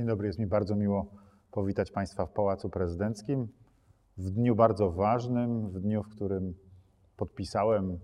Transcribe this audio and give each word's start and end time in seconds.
Dzień 0.00 0.06
dobry, 0.06 0.26
jest 0.26 0.38
mi 0.38 0.46
bardzo 0.46 0.76
miło 0.76 1.06
powitać 1.50 1.90
Państwa 1.90 2.26
w 2.26 2.32
Pałacu 2.32 2.70
Prezydenckim. 2.70 3.48
W 4.18 4.30
dniu 4.30 4.56
bardzo 4.56 4.90
ważnym, 4.90 5.70
w 5.70 5.80
dniu, 5.80 6.02
w 6.02 6.08
którym 6.08 6.54
podpisałem 7.16 7.98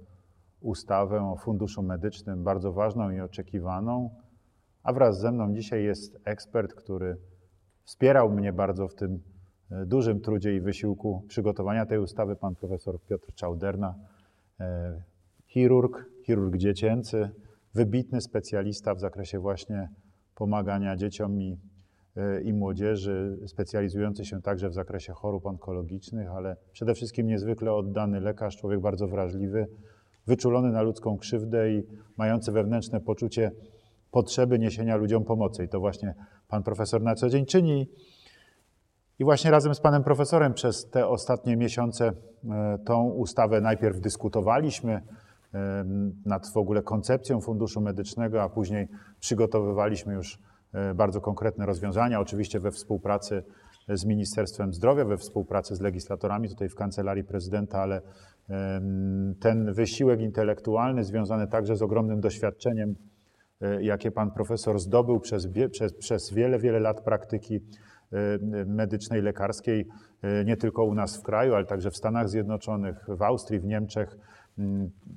ustawę 0.61 1.30
o 1.30 1.37
Funduszu 1.37 1.82
Medycznym, 1.82 2.45
bardzo 2.45 2.72
ważną 2.72 3.10
i 3.10 3.21
oczekiwaną. 3.21 4.10
A 4.82 4.92
wraz 4.92 5.21
ze 5.21 5.32
mną 5.32 5.54
dzisiaj 5.54 5.85
jest 5.85 6.19
ekspert, 6.24 6.74
który 6.74 7.17
wspierał 7.85 8.31
mnie 8.31 8.53
bardzo 8.53 8.88
w 8.88 8.94
tym 8.94 9.22
e, 9.71 9.87
dużym 9.87 10.21
trudzie 10.21 10.56
i 10.56 10.60
wysiłku 10.60 11.24
przygotowania 11.28 11.87
tej 11.87 11.99
ustawy, 11.99 12.37
pan 12.37 12.54
profesor 12.54 13.01
Piotr 13.03 13.35
Czałderna, 13.35 13.94
e, 14.60 15.03
chirurg, 15.47 16.05
chirurg 16.27 16.56
dziecięcy, 16.56 17.30
wybitny 17.74 18.20
specjalista 18.20 18.94
w 18.94 19.00
zakresie 19.00 19.38
właśnie 19.38 19.88
pomagania 20.34 20.97
dzieciom 20.97 21.41
i, 21.41 21.58
i 22.45 22.52
młodzieży, 22.52 23.38
specjalizujący 23.47 24.25
się 24.25 24.43
także 24.43 24.69
w 24.69 24.75
zakresie 24.75 25.12
chorób 25.12 25.47
onkologicznych, 25.47 26.30
ale 26.30 26.56
przede 26.73 26.95
wszystkim 26.95 27.27
niezwykle 27.27 27.73
oddany 27.73 28.20
lekarz, 28.20 28.56
człowiek 28.56 28.80
bardzo 28.80 29.09
wrażliwy, 29.09 29.66
wyczulony 30.27 30.73
na 30.73 30.83
ludzką 30.83 31.19
krzywdę 31.19 31.73
i 31.73 31.83
mający 32.16 32.52
wewnętrzne 32.52 33.01
poczucie 33.01 33.51
potrzeby 34.11 34.59
niesienia 34.59 34.97
ludziom 34.97 35.25
pomocy. 35.25 35.65
I 35.65 35.69
to 35.69 35.80
właśnie 35.80 36.15
pan 36.48 36.62
profesor 36.62 37.02
na 37.02 37.15
co 37.15 37.29
dzień 37.29 37.47
czyni. 37.47 37.91
I 39.19 39.25
właśnie 39.25 39.51
razem 39.51 39.75
z 39.75 39.80
panem 39.80 40.05
profesorem 40.05 40.55
przez 40.55 40.91
te 40.91 41.09
ostatnie 41.09 41.56
miesiące 41.56 42.12
e, 42.51 42.78
tą 42.84 43.09
ustawę 43.09 43.61
najpierw 43.61 44.01
dyskutowaliśmy, 44.01 45.03
nad 46.27 46.48
w 46.48 46.56
ogóle 46.56 46.83
koncepcją 46.83 47.41
Funduszu 47.41 47.80
Medycznego, 47.80 48.42
a 48.42 48.48
później 48.48 48.89
przygotowywaliśmy 49.20 50.14
już 50.14 50.34
e, 50.34 50.39
bardzo 50.94 51.20
konkretne 51.20 51.66
rozwiązania, 51.66 52.20
oczywiście 52.20 52.60
we 52.60 52.70
współpracy 52.70 53.42
z 53.88 54.05
Ministerstwem 54.05 54.74
Zdrowia, 54.74 55.05
we 55.05 55.16
współpracy 55.16 55.77
z 55.77 55.80
legislatorami 55.80 56.48
tutaj 56.48 56.68
w 56.68 56.74
Kancelarii 56.74 57.24
Prezydenta, 57.24 57.80
ale 57.80 58.02
ten 59.41 59.72
wysiłek 59.72 60.20
intelektualny 60.20 61.05
związany 61.05 61.46
także 61.46 61.77
z 61.77 61.83
ogromnym 61.83 62.20
doświadczeniem, 62.20 62.94
e, 63.60 63.83
jakie 63.83 64.10
pan 64.10 64.30
profesor 64.30 64.78
zdobył 64.78 65.20
przez, 65.20 65.48
przez, 65.70 65.94
przez 65.94 66.33
wiele, 66.33 66.58
wiele 66.58 66.80
lat 66.80 67.00
praktyki 67.00 67.56
e, 67.56 68.38
medycznej, 68.66 69.22
lekarskiej, 69.22 69.88
nie 70.44 70.56
tylko 70.56 70.84
u 70.84 70.94
nas 70.94 71.16
w 71.16 71.22
kraju, 71.22 71.55
ale 71.55 71.64
także 71.64 71.90
w 71.90 71.96
Stanach 71.96 72.28
Zjednoczonych, 72.28 73.06
w 73.08 73.22
Austrii, 73.22 73.61
w 73.61 73.64
Niemczech, 73.64 74.16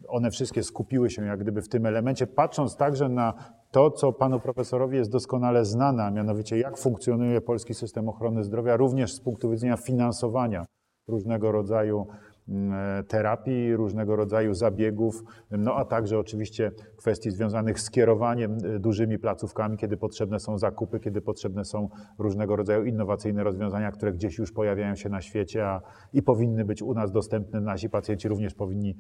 one 0.07 0.31
wszystkie 0.31 0.63
skupiły 0.63 1.09
się 1.09 1.25
jak 1.25 1.39
gdyby 1.39 1.61
w 1.61 1.69
tym 1.69 1.85
elemencie, 1.85 2.27
patrząc 2.27 2.77
także 2.77 3.09
na 3.09 3.33
to, 3.71 3.91
co 3.91 4.13
panu 4.13 4.39
profesorowi 4.39 4.97
jest 4.97 5.11
doskonale 5.11 5.65
znane, 5.65 6.03
a 6.03 6.11
mianowicie 6.11 6.57
jak 6.57 6.77
funkcjonuje 6.77 7.41
polski 7.41 7.73
system 7.73 8.09
ochrony 8.09 8.43
zdrowia, 8.43 8.77
również 8.77 9.13
z 9.13 9.19
punktu 9.19 9.49
widzenia 9.49 9.77
finansowania 9.77 10.65
różnego 11.07 11.51
rodzaju 11.51 12.07
mm, 12.49 13.03
terapii, 13.05 13.75
różnego 13.75 14.15
rodzaju 14.15 14.53
zabiegów, 14.53 15.23
no 15.51 15.75
a 15.75 15.85
także 15.85 16.19
oczywiście 16.19 16.71
kwestii 16.97 17.31
związanych 17.31 17.79
z 17.79 17.91
kierowaniem 17.91 18.57
y, 18.65 18.79
dużymi 18.79 19.19
placówkami, 19.19 19.77
kiedy 19.77 19.97
potrzebne 19.97 20.39
są 20.39 20.57
zakupy, 20.57 20.99
kiedy 20.99 21.21
potrzebne 21.21 21.65
są 21.65 21.89
różnego 22.19 22.55
rodzaju 22.55 22.85
innowacyjne 22.85 23.43
rozwiązania, 23.43 23.91
które 23.91 24.13
gdzieś 24.13 24.37
już 24.37 24.51
pojawiają 24.51 24.95
się 24.95 25.09
na 25.09 25.21
świecie 25.21 25.67
a, 25.67 25.81
i 26.13 26.23
powinny 26.23 26.65
być 26.65 26.81
u 26.81 26.93
nas 26.93 27.11
dostępne. 27.11 27.61
Nasi 27.61 27.89
pacjenci 27.89 28.27
również 28.27 28.53
powinni 28.53 28.95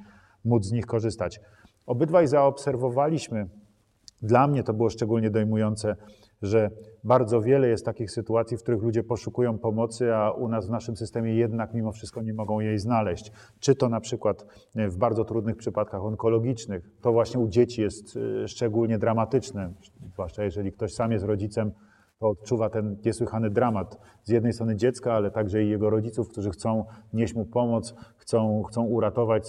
móc 0.45 0.65
z 0.65 0.71
nich 0.71 0.85
korzystać. 0.85 1.39
Obydwaj 1.85 2.27
zaobserwowaliśmy, 2.27 3.49
dla 4.21 4.47
mnie 4.47 4.63
to 4.63 4.73
było 4.73 4.89
szczególnie 4.89 5.29
dojmujące, 5.29 5.95
że 6.41 6.71
bardzo 7.03 7.41
wiele 7.41 7.67
jest 7.67 7.85
takich 7.85 8.11
sytuacji, 8.11 8.57
w 8.57 8.61
których 8.61 8.81
ludzie 8.81 9.03
poszukują 9.03 9.57
pomocy, 9.57 10.15
a 10.15 10.31
u 10.31 10.49
nas 10.49 10.67
w 10.67 10.69
naszym 10.69 10.97
systemie 10.97 11.35
jednak 11.35 11.73
mimo 11.73 11.91
wszystko 11.91 12.21
nie 12.21 12.33
mogą 12.33 12.59
jej 12.59 12.79
znaleźć. 12.79 13.31
Czy 13.59 13.75
to 13.75 13.89
na 13.89 13.99
przykład 13.99 14.45
w 14.75 14.97
bardzo 14.97 15.25
trudnych 15.25 15.57
przypadkach 15.57 16.03
onkologicznych, 16.03 16.89
to 17.01 17.11
właśnie 17.11 17.39
u 17.39 17.47
dzieci 17.47 17.81
jest 17.81 18.17
e, 18.43 18.47
szczególnie 18.47 18.99
dramatyczne, 18.99 19.73
zwłaszcza 20.13 20.43
jeżeli 20.43 20.71
ktoś 20.71 20.93
sam 20.93 21.11
jest 21.11 21.25
rodzicem 21.25 21.71
to 22.19 22.29
odczuwa 22.29 22.69
ten 22.69 22.97
niesłychany 23.05 23.49
dramat 23.49 23.97
z 24.23 24.29
jednej 24.29 24.53
strony 24.53 24.75
dziecka, 24.75 25.13
ale 25.13 25.31
także 25.31 25.63
i 25.63 25.69
jego 25.69 25.89
rodziców, 25.89 26.29
którzy 26.29 26.49
chcą 26.49 26.85
nieść 27.13 27.35
mu 27.35 27.45
pomoc, 27.45 27.95
chcą, 28.17 28.63
chcą 28.63 28.85
uratować 28.85 29.47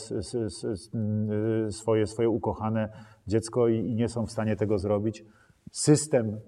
swoje, 1.70 2.06
swoje 2.06 2.28
ukochane 2.28 2.88
dziecko 3.26 3.69
i, 3.69 3.78
i 3.78 3.94
nie 3.94 4.09
są 4.09 4.26
w 4.26 4.30
stanie 4.30 4.56
tego 4.56 4.78
zrobić. 4.78 5.25
System 5.72 6.41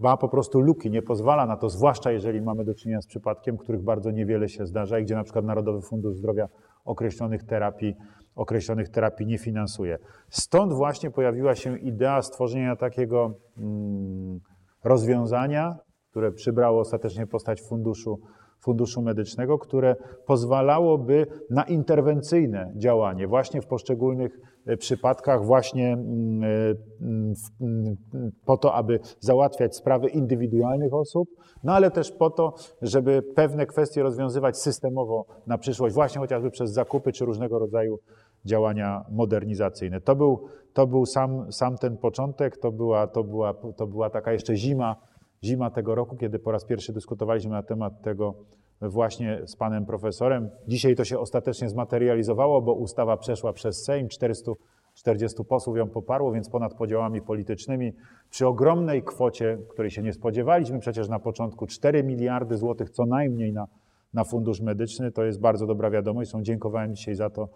ma 0.00 0.16
po 0.16 0.28
prostu 0.28 0.60
luki, 0.60 0.90
nie 0.90 1.02
pozwala 1.02 1.46
na 1.46 1.56
to, 1.56 1.68
zwłaszcza 1.68 2.12
jeżeli 2.12 2.40
mamy 2.40 2.64
do 2.64 2.74
czynienia 2.74 3.00
z 3.00 3.06
przypadkiem, 3.06 3.56
których 3.56 3.82
bardzo 3.82 4.10
niewiele 4.10 4.48
się 4.48 4.66
zdarza 4.66 4.98
i 4.98 5.04
gdzie 5.04 5.14
na 5.14 5.24
przykład 5.24 5.44
Narodowy 5.44 5.82
Fundusz 5.82 6.16
Zdrowia 6.16 6.48
określonych 6.84 7.44
terapii, 7.44 7.94
określonych 8.34 8.88
terapii 8.88 9.26
nie 9.26 9.38
finansuje. 9.38 9.98
Stąd 10.30 10.72
właśnie 10.72 11.10
pojawiła 11.10 11.54
się 11.54 11.78
idea 11.78 12.22
stworzenia 12.22 12.76
takiego. 12.76 13.34
Hmm, 13.56 14.40
rozwiązania, 14.86 15.76
które 16.10 16.32
przybrało 16.32 16.80
ostatecznie 16.80 17.26
postać 17.26 17.62
funduszu, 17.62 18.20
funduszu 18.60 19.02
medycznego, 19.02 19.58
które 19.58 19.96
pozwalałoby 20.26 21.26
na 21.50 21.62
interwencyjne 21.62 22.72
działanie 22.76 23.28
właśnie 23.28 23.62
w 23.62 23.66
poszczególnych 23.66 24.40
e, 24.66 24.76
przypadkach, 24.76 25.44
właśnie 25.44 25.92
mm, 25.92 26.44
e, 26.44 27.26
mm, 27.60 27.96
po 28.44 28.56
to, 28.56 28.74
aby 28.74 29.00
załatwiać 29.20 29.76
sprawy 29.76 30.08
indywidualnych 30.08 30.94
osób, 30.94 31.28
no 31.64 31.72
ale 31.72 31.90
też 31.90 32.12
po 32.12 32.30
to, 32.30 32.54
żeby 32.82 33.22
pewne 33.34 33.66
kwestie 33.66 34.02
rozwiązywać 34.02 34.58
systemowo 34.58 35.26
na 35.46 35.58
przyszłość, 35.58 35.94
właśnie 35.94 36.20
chociażby 36.20 36.50
przez 36.50 36.72
zakupy 36.72 37.12
czy 37.12 37.24
różnego 37.24 37.58
rodzaju 37.58 37.98
działania 38.46 39.04
modernizacyjne. 39.10 40.00
To 40.00 40.16
był, 40.16 40.48
to 40.72 40.86
był 40.86 41.06
sam, 41.06 41.52
sam 41.52 41.78
ten 41.78 41.96
początek, 41.96 42.56
to 42.56 42.72
była, 42.72 43.06
to, 43.06 43.24
była, 43.24 43.54
to 43.76 43.86
była 43.86 44.10
taka 44.10 44.32
jeszcze 44.32 44.56
zima, 44.56 44.96
zima 45.44 45.70
tego 45.70 45.94
roku, 45.94 46.16
kiedy 46.16 46.38
po 46.38 46.52
raz 46.52 46.64
pierwszy 46.64 46.92
dyskutowaliśmy 46.92 47.50
na 47.50 47.62
temat 47.62 48.02
tego 48.02 48.34
właśnie 48.80 49.40
z 49.46 49.56
panem 49.56 49.86
profesorem. 49.86 50.50
Dzisiaj 50.68 50.96
to 50.96 51.04
się 51.04 51.18
ostatecznie 51.18 51.68
zmaterializowało, 51.68 52.62
bo 52.62 52.74
ustawa 52.74 53.16
przeszła 53.16 53.52
przez 53.52 53.84
Sejm, 53.84 54.08
440 54.08 55.44
posłów 55.44 55.76
ją 55.76 55.88
poparło, 55.88 56.32
więc 56.32 56.48
ponad 56.50 56.74
podziałami 56.74 57.22
politycznymi, 57.22 57.92
przy 58.30 58.46
ogromnej 58.46 59.02
kwocie, 59.02 59.58
której 59.68 59.90
się 59.90 60.02
nie 60.02 60.12
spodziewaliśmy 60.12 60.78
przecież 60.78 61.08
na 61.08 61.18
początku, 61.18 61.66
4 61.66 62.04
miliardy 62.04 62.56
złotych 62.56 62.90
co 62.90 63.06
najmniej 63.06 63.52
na, 63.52 63.66
na 64.14 64.24
fundusz 64.24 64.60
medyczny, 64.60 65.12
to 65.12 65.24
jest 65.24 65.40
bardzo 65.40 65.66
dobra 65.66 65.90
wiadomość. 65.90 66.30
Są 66.30 66.42
dziękowałem 66.42 66.94
dzisiaj 66.94 67.14
za 67.14 67.30
to 67.30 67.48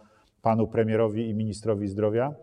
panu 0.43 0.67
premierowi 0.67 1.29
i 1.29 1.35
ministrowi 1.35 1.89
zdrowia. 1.89 2.35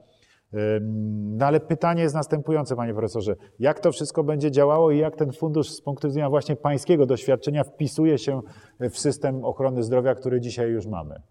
No 1.37 1.45
ale 1.45 1.59
pytanie 1.59 2.01
jest 2.03 2.15
następujące, 2.15 2.75
panie 2.75 2.93
profesorze. 2.93 3.35
Jak 3.59 3.79
to 3.79 3.91
wszystko 3.91 4.23
będzie 4.23 4.51
działało 4.51 4.91
i 4.91 4.97
jak 4.97 5.15
ten 5.15 5.31
fundusz 5.31 5.69
z 5.69 5.81
punktu 5.81 6.07
widzenia 6.07 6.29
właśnie 6.29 6.55
pańskiego 6.55 7.05
doświadczenia 7.05 7.63
wpisuje 7.63 8.17
się 8.17 8.41
w 8.79 8.99
system 8.99 9.45
ochrony 9.45 9.83
zdrowia, 9.83 10.15
który 10.15 10.41
dzisiaj 10.41 10.69
już 10.69 10.85
mamy? 10.85 11.21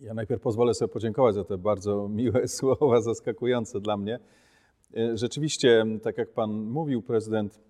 Ja 0.00 0.14
najpierw 0.14 0.42
pozwolę 0.42 0.74
sobie 0.74 0.92
podziękować 0.92 1.34
za 1.34 1.44
te 1.44 1.58
bardzo 1.58 2.08
miłe 2.08 2.48
słowa, 2.58 3.00
zaskakujące 3.00 3.80
dla 3.80 3.96
mnie. 3.96 4.18
E, 4.96 5.16
rzeczywiście, 5.16 5.84
tak 6.02 6.18
jak 6.18 6.32
pan 6.32 6.50
mówił, 6.50 7.02
prezydent, 7.02 7.60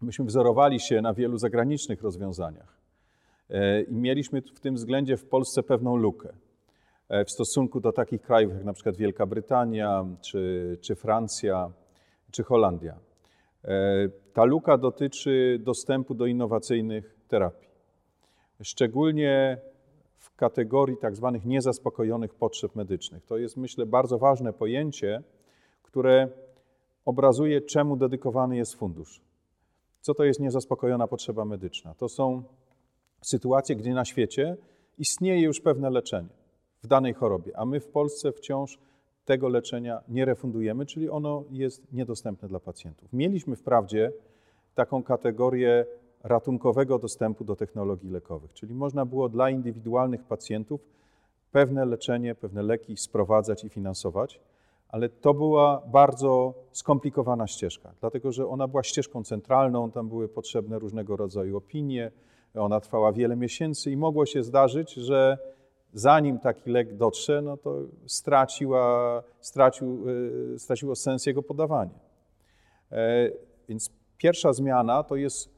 myśmy 0.00 0.24
wzorowali 0.24 0.80
się 0.80 1.02
na 1.02 1.14
wielu 1.14 1.38
zagranicznych 1.38 2.02
rozwiązaniach 2.02 2.78
e, 3.50 3.82
i 3.82 3.94
mieliśmy 3.94 4.42
w 4.42 4.60
tym 4.60 4.74
względzie 4.74 5.16
w 5.16 5.24
Polsce 5.24 5.62
pewną 5.62 5.96
lukę. 5.96 6.28
E, 7.08 7.24
w 7.24 7.30
stosunku 7.30 7.80
do 7.80 7.92
takich 7.92 8.22
krajów 8.22 8.52
jak 8.52 8.64
na 8.64 8.72
przykład 8.72 8.96
Wielka 8.96 9.26
Brytania, 9.26 10.06
czy, 10.20 10.78
czy 10.80 10.94
Francja, 10.94 11.72
czy 12.30 12.42
Holandia. 12.42 12.98
E, 13.64 14.08
ta 14.32 14.44
luka 14.44 14.78
dotyczy 14.78 15.58
dostępu 15.62 16.14
do 16.14 16.26
innowacyjnych 16.26 17.16
terapii, 17.28 17.68
szczególnie 18.62 19.58
w 20.16 20.36
kategorii 20.36 20.96
tak 20.96 21.16
zwanych 21.16 21.44
niezaspokojonych 21.44 22.34
potrzeb 22.34 22.76
medycznych. 22.76 23.24
To 23.24 23.36
jest, 23.38 23.56
myślę, 23.56 23.86
bardzo 23.86 24.18
ważne 24.18 24.52
pojęcie, 24.52 25.22
które 25.82 26.28
obrazuje, 27.04 27.60
czemu 27.60 27.96
dedykowany 27.96 28.56
jest 28.56 28.74
fundusz. 28.74 29.20
Co 30.00 30.14
to 30.14 30.24
jest 30.24 30.40
niezaspokojona 30.40 31.06
potrzeba 31.06 31.44
medyczna? 31.44 31.94
To 31.94 32.08
są 32.08 32.42
sytuacje, 33.22 33.76
gdzie 33.76 33.94
na 33.94 34.04
świecie 34.04 34.56
istnieje 34.98 35.42
już 35.42 35.60
pewne 35.60 35.90
leczenie 35.90 36.43
w 36.84 36.86
danej 36.86 37.14
chorobie, 37.14 37.56
a 37.56 37.64
my 37.64 37.80
w 37.80 37.88
Polsce 37.88 38.32
wciąż 38.32 38.78
tego 39.24 39.48
leczenia 39.48 40.00
nie 40.08 40.24
refundujemy, 40.24 40.86
czyli 40.86 41.10
ono 41.10 41.44
jest 41.50 41.92
niedostępne 41.92 42.48
dla 42.48 42.60
pacjentów. 42.60 43.12
Mieliśmy 43.12 43.56
wprawdzie 43.56 44.12
taką 44.74 45.02
kategorię 45.02 45.86
ratunkowego 46.22 46.98
dostępu 46.98 47.44
do 47.44 47.56
technologii 47.56 48.10
lekowych, 48.10 48.52
czyli 48.52 48.74
można 48.74 49.04
było 49.04 49.28
dla 49.28 49.50
indywidualnych 49.50 50.24
pacjentów 50.24 50.80
pewne 51.52 51.84
leczenie, 51.84 52.34
pewne 52.34 52.62
leki 52.62 52.96
sprowadzać 52.96 53.64
i 53.64 53.68
finansować, 53.68 54.40
ale 54.88 55.08
to 55.08 55.34
była 55.34 55.82
bardzo 55.86 56.54
skomplikowana 56.72 57.46
ścieżka, 57.46 57.92
dlatego 58.00 58.32
że 58.32 58.48
ona 58.48 58.68
była 58.68 58.82
ścieżką 58.82 59.24
centralną, 59.24 59.90
tam 59.90 60.08
były 60.08 60.28
potrzebne 60.28 60.78
różnego 60.78 61.16
rodzaju 61.16 61.56
opinie, 61.56 62.10
ona 62.54 62.80
trwała 62.80 63.12
wiele 63.12 63.36
miesięcy 63.36 63.90
i 63.90 63.96
mogło 63.96 64.26
się 64.26 64.42
zdarzyć, 64.42 64.94
że 64.94 65.38
zanim 65.94 66.38
taki 66.38 66.70
lek 66.70 66.96
dotrze, 66.96 67.42
no 67.42 67.56
to 67.56 67.82
straciła, 68.06 69.22
stracił, 69.40 70.04
e, 70.54 70.58
straciło 70.58 70.96
sens 70.96 71.26
jego 71.26 71.42
podawanie. 71.42 71.98
E, 72.92 73.30
więc 73.68 73.90
pierwsza 74.18 74.52
zmiana 74.52 75.02
to 75.02 75.16
jest 75.16 75.48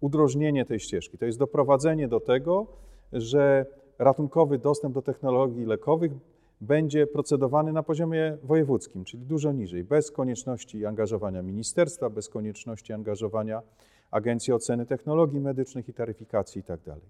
udrożnienie 0.00 0.64
tej 0.64 0.80
ścieżki, 0.80 1.18
to 1.18 1.24
jest 1.24 1.38
doprowadzenie 1.38 2.08
do 2.08 2.20
tego, 2.20 2.66
że 3.12 3.66
ratunkowy 3.98 4.58
dostęp 4.58 4.94
do 4.94 5.02
technologii 5.02 5.64
lekowych 5.64 6.12
będzie 6.60 7.06
procedowany 7.06 7.72
na 7.72 7.82
poziomie 7.82 8.36
wojewódzkim, 8.42 9.04
czyli 9.04 9.26
dużo 9.26 9.52
niżej, 9.52 9.84
bez 9.84 10.10
konieczności 10.10 10.86
angażowania 10.86 11.42
ministerstwa, 11.42 12.10
bez 12.10 12.28
konieczności 12.28 12.92
angażowania 12.92 13.62
Agencji 14.10 14.52
Oceny 14.52 14.86
Technologii 14.86 15.40
Medycznych 15.40 15.88
i 15.88 15.94
Taryfikacji 15.94 16.58
itd. 16.58 16.84
Tak 16.84 17.00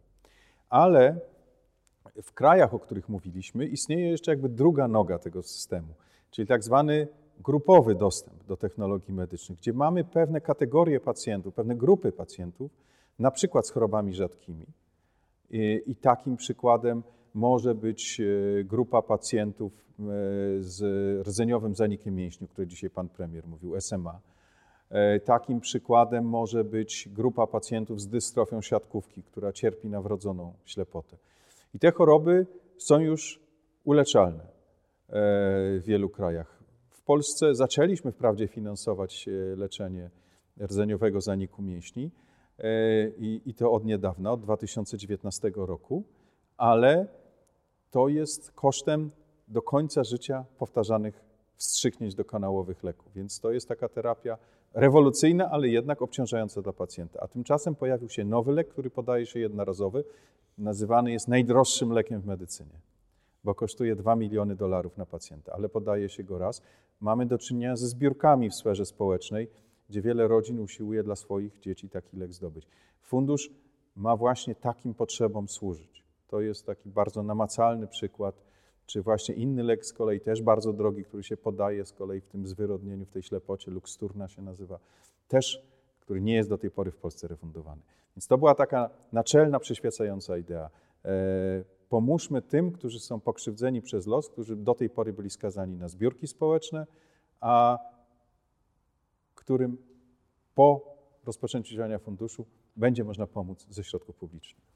Ale 0.69 1.21
w 2.23 2.33
krajach, 2.33 2.75
o 2.75 2.79
których 2.79 3.09
mówiliśmy, 3.09 3.67
istnieje 3.67 4.11
jeszcze 4.11 4.31
jakby 4.31 4.49
druga 4.49 4.89
noga 4.89 5.19
tego 5.19 5.43
systemu, 5.43 5.89
czyli 6.31 6.49
tak 6.49 6.65
zwany 6.65 7.09
grupowy 7.41 7.95
dostęp 7.95 8.45
do 8.45 8.57
technologii 8.57 9.15
medycznych, 9.15 9.59
gdzie 9.59 9.73
mamy 9.73 10.05
pewne 10.05 10.41
kategorie 10.41 11.01
pacjentów, 11.01 11.55
pewne 11.55 11.77
grupy 11.77 12.13
pacjentów, 12.13 12.71
na 13.19 13.31
przykład 13.31 13.67
z 13.67 13.71
chorobami 13.71 14.15
rzadkimi. 14.15 14.67
I, 15.51 15.97
takim 16.01 16.37
przykładem 16.37 17.03
może 17.35 17.75
być 17.75 18.21
e, 18.21 18.65
grupa 18.65 19.03
pacjentów 19.03 19.73
e, 19.73 20.03
z 20.61 20.83
rdzeniowym 21.27 21.75
zanikiem 21.75 22.15
mięśniu, 22.15 22.45
o 22.45 22.49
której 22.49 22.69
dzisiaj 22.69 22.91
pan 22.91 23.09
premier 23.09 23.47
mówił, 23.47 23.81
SMA. 23.81 24.21
E, 24.91 25.21
takim 25.21 25.61
przykładem 25.61 26.25
może 26.25 26.65
być 26.65 27.09
grupa 27.13 27.47
pacjentów 27.47 28.01
z 28.01 28.09
dystrofią 28.09 28.63
siatkówki, 28.63 29.23
która 29.23 29.53
cierpi 29.53 29.89
na 29.89 30.03
wrodzoną 30.03 30.53
ślepotę. 30.65 31.17
I 31.75 31.79
te 31.79 31.93
choroby 31.93 32.47
są 32.79 32.99
już 32.99 33.41
uleczalne 33.85 34.47
w 35.09 35.83
wielu 35.85 36.09
krajach. 36.09 36.63
W 36.91 37.03
Polsce 37.03 37.55
zaczęliśmy 37.55 38.13
wprawdzie 38.13 38.49
finansować 38.49 39.29
leczenie 39.57 40.11
rdzeniowego 40.61 41.21
zaniku 41.21 41.63
mięśni 41.63 42.11
i, 43.19 43.41
i 43.47 43.55
to 43.55 43.73
od 43.73 43.85
niedawna, 43.85 44.33
od 44.33 44.41
2019 44.41 45.53
roku, 45.57 46.05
ale 46.57 47.07
to 47.91 48.09
jest 48.09 48.53
kosztem 48.53 49.11
do 49.49 49.63
końca 49.63 50.05
życia 50.05 50.45
powtarzanych 50.59 51.25
wstrzyknięć 51.57 52.15
dokanałowych 52.15 52.83
leków. 52.83 53.13
Więc 53.15 53.41
to 53.41 53.51
jest 53.51 53.69
taka 53.69 53.89
terapia 53.89 54.39
rewolucyjna, 54.75 55.51
ale 55.51 55.69
jednak 55.69 56.03
obciążająca 56.03 56.63
dla 56.63 56.73
pacjenta. 56.73 57.21
A 57.23 57.29
tymczasem 57.29 57.75
pojawił 57.75 58.09
się 58.09 58.25
nowy 58.25 58.53
lek, 58.53 58.69
który 58.69 58.91
podaje 58.91 59.27
się 59.27 59.41
jednorazowy, 59.41 60.05
nazywany 60.59 61.13
jest 61.13 61.29
najdroższym 61.29 61.91
lekiem 61.91 62.21
w 62.21 62.27
medycynie, 62.27 62.81
bo 63.45 63.55
kosztuje 63.55 63.97
2 63.97 64.17
miliony 64.17 64.57
dolarów 64.57 64.97
na 64.97 65.07
pacjenta, 65.07 65.53
ale 65.53 65.69
podaje 65.69 66.09
się 66.09 66.25
go 66.25 66.39
raz. 66.39 66.63
Mamy 67.01 67.27
do 67.27 67.39
czynienia 67.39 67.77
ze 67.77 67.89
zbiórkami 67.89 68.51
w 68.51 68.55
sferze 68.55 68.87
społecznej, 68.87 69.49
gdzie 69.89 70.03
wiele 70.03 70.29
rodzin 70.29 70.61
usiłuje 70.61 71.03
dla 71.03 71.17
swoich 71.17 71.61
dzieci 71.61 71.89
taki 71.89 72.17
lek 72.17 72.33
zdobyć. 72.33 72.67
Fundusz 73.01 73.51
ma 73.97 74.17
właśnie 74.17 74.55
takim 74.55 74.95
potrzebom 74.95 75.49
służyć. 75.49 76.05
To 76.29 76.41
jest 76.41 76.67
taki 76.67 76.91
bardzo 76.91 77.23
namacalny 77.23 77.87
przykład, 77.87 78.35
czy 78.87 79.03
właśnie 79.03 79.35
inny 79.35 79.63
lek 79.63 79.87
z 79.87 79.93
kolei 79.93 80.21
też 80.21 80.43
bardzo 80.43 80.73
drogi, 80.73 81.05
który 81.05 81.23
się 81.23 81.37
podaje 81.37 81.85
z 81.85 81.93
kolei 81.93 82.21
w 82.21 82.27
tym 82.27 82.47
zwyrodnieniu, 82.47 83.07
w 83.07 83.11
tej 83.11 83.23
ślepocie, 83.23 83.71
Luxturna 83.71 84.29
się 84.29 84.43
nazywa, 84.43 84.79
też, 85.29 85.63
który 86.01 86.21
nie 86.21 86.35
jest 86.35 86.49
do 86.49 86.59
tej 86.59 86.71
pory 86.71 86.91
w 86.91 86.97
Polsce 86.97 87.29
refundowany. 87.29 87.83
Więc 88.17 88.27
to 88.27 88.39
była 88.39 88.55
taka 88.55 88.91
naczelna, 89.13 89.59
przyświecająca 89.61 90.39
idea. 90.39 90.71
E, 91.05 91.11
pomóżmy 91.89 92.43
tym, 92.43 92.73
którzy 92.73 93.01
są 93.01 93.21
pokrzywdzeni 93.21 93.83
przez 93.83 94.07
los, 94.07 94.29
którzy 94.29 94.57
do 94.57 94.75
tej 94.75 94.91
pory 94.91 95.13
byli 95.13 95.31
skazani 95.31 95.77
na 95.77 95.89
zbiórki 95.89 96.27
społeczne, 96.27 96.87
a 97.41 97.79
którym 99.35 99.77
po 100.55 100.97
rozpoczęciu 101.25 101.75
działania 101.75 101.99
funduszu 101.99 102.47
będzie 102.77 103.05
można 103.05 103.27
pomóc 103.27 103.67
ze 103.71 103.85
środków 103.85 104.17
publicznych. 104.17 104.74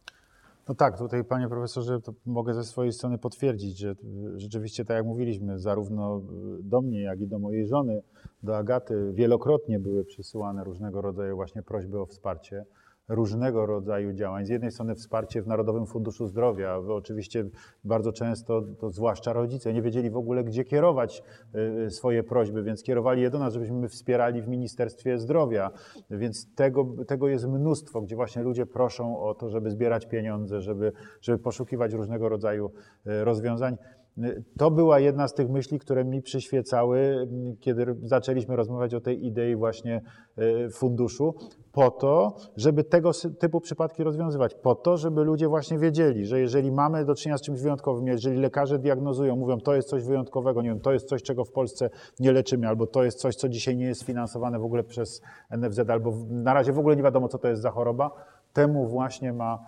No 0.69 0.75
tak, 0.75 0.99
tutaj 0.99 1.25
panie 1.25 1.49
profesorze, 1.49 1.99
mogę 2.27 2.55
ze 2.55 2.65
swojej 2.65 2.93
strony 2.93 3.19
potwierdzić, 3.19 3.79
że 3.79 3.95
rzeczywiście 4.37 4.85
tak 4.85 4.97
jak 4.97 5.07
mówiliśmy, 5.07 5.59
zarówno 5.59 6.23
do 6.63 6.81
mnie, 6.81 7.03
jak 7.03 7.21
i 7.21 7.29
do 7.29 7.39
mojej 7.39 7.67
żony, 7.67 8.01
do 8.43 8.57
Agaty, 8.57 9.13
wielokrotnie 9.15 9.79
były 9.81 10.05
przysyłane 10.05 10.65
różnego 10.65 11.01
rodzaju 11.01 11.37
właśnie 11.37 11.63
prośby 11.63 12.01
o 12.01 12.07
wsparcie 12.07 12.65
różnego 13.09 13.67
rodzaju 13.67 14.13
działań. 14.13 14.47
Z 14.47 14.49
jednej 14.49 14.71
strony 14.71 14.95
wsparcie 14.95 15.43
w 15.43 15.47
Narodowym 15.47 15.87
Funduszu 15.87 16.27
Zdrowia. 16.27 16.77
Oczywiście 16.77 17.45
bardzo 17.85 18.13
często, 18.13 18.63
to 18.81 18.91
zwłaszcza 18.91 19.33
rodzice, 19.33 19.73
nie 19.73 19.83
wiedzieli 19.83 20.11
w 20.11 20.17
ogóle, 20.17 20.45
gdzie 20.45 20.65
kierować 20.65 21.23
y, 21.55 21.59
y, 21.87 21.91
swoje 21.91 22.23
prośby, 22.23 22.63
więc 22.63 22.83
kierowali 22.83 23.23
je 23.23 23.31
do 23.31 23.39
nas, 23.39 23.55
żebyśmy 23.55 23.89
wspierali 23.89 24.43
w 24.43 24.49
Ministerstwie 24.49 25.19
Zdrowia. 25.19 25.71
Więc 26.11 26.55
tego, 26.55 26.87
tego 27.07 27.29
jest 27.29 27.49
mnóstwo, 27.49 28.03
gdzie 28.03 28.17
właśnie 28.17 28.43
ludzie 28.43 28.67
proszą 28.67 29.21
o 29.21 29.35
to, 29.35 29.49
żeby 29.49 29.71
zbierać 29.71 30.07
pieniądze, 30.07 30.61
żeby, 30.61 30.93
żeby 31.21 31.39
poszukiwać 31.39 31.93
różnego 31.93 32.29
rodzaju 32.29 32.71
y, 33.07 33.25
rozwiązań. 33.25 33.77
To 34.59 34.71
była 34.71 35.01
jedna 35.01 35.29
z 35.29 35.35
tych 35.35 35.49
myśli, 35.49 35.79
które 35.79 36.05
mi 36.05 36.23
przyświecały, 36.23 37.29
kiedy 37.61 37.97
zaczęliśmy 38.03 38.57
rozmawiać 38.57 38.95
o 38.95 39.01
tej 39.01 39.27
idei 39.27 39.57
właśnie 39.57 40.01
e, 40.37 40.71
funduszu, 40.71 41.35
po 41.73 41.91
to, 41.91 42.37
żeby 42.57 42.85
tego 42.85 43.11
typu 43.39 43.61
przypadki 43.61 44.03
rozwiązywać, 44.03 44.55
po 44.55 44.75
to, 44.75 44.97
żeby 44.97 45.25
ludzie 45.25 45.49
właśnie 45.49 45.79
wiedzieli, 45.79 46.27
że 46.27 46.41
jeżeli 46.41 46.73
mamy 46.73 47.05
do 47.05 47.15
czynienia 47.15 47.39
z 47.39 47.43
czymś 47.43 47.61
wyjątkowym, 47.61 48.07
jeżeli 48.07 48.37
lekarze 48.37 48.79
diagnozują, 48.79 49.37
mówią, 49.37 49.61
to 49.61 49.75
jest 49.75 49.89
coś 49.89 50.03
wyjątkowego, 50.05 50.63
nie 50.63 50.69
wiem, 50.69 50.81
to 50.81 50.93
jest 50.93 51.09
coś, 51.09 51.23
czego 51.23 51.45
w 51.45 51.51
Polsce 51.51 51.91
nie 52.21 52.33
leczymy, 52.33 52.69
albo 52.69 52.87
to 52.87 53.05
jest 53.05 53.19
coś, 53.19 53.37
co 53.37 53.49
dzisiaj 53.49 53.77
nie 53.77 53.87
jest 53.87 54.03
finansowane 54.03 54.59
w 54.59 54.65
ogóle 54.65 54.85
przez 54.85 55.23
NFZ, 55.51 55.91
albo 55.91 56.13
na 56.31 56.55
razie 56.55 56.73
w 56.73 56.79
ogóle 56.79 56.97
nie 56.97 57.03
wiadomo, 57.03 57.29
co 57.29 57.39
to 57.39 57.49
jest 57.49 57.63
za 57.63 57.71
choroba, 57.71 58.11
Temu 58.53 58.87
właśnie 58.87 59.33
ma 59.33 59.59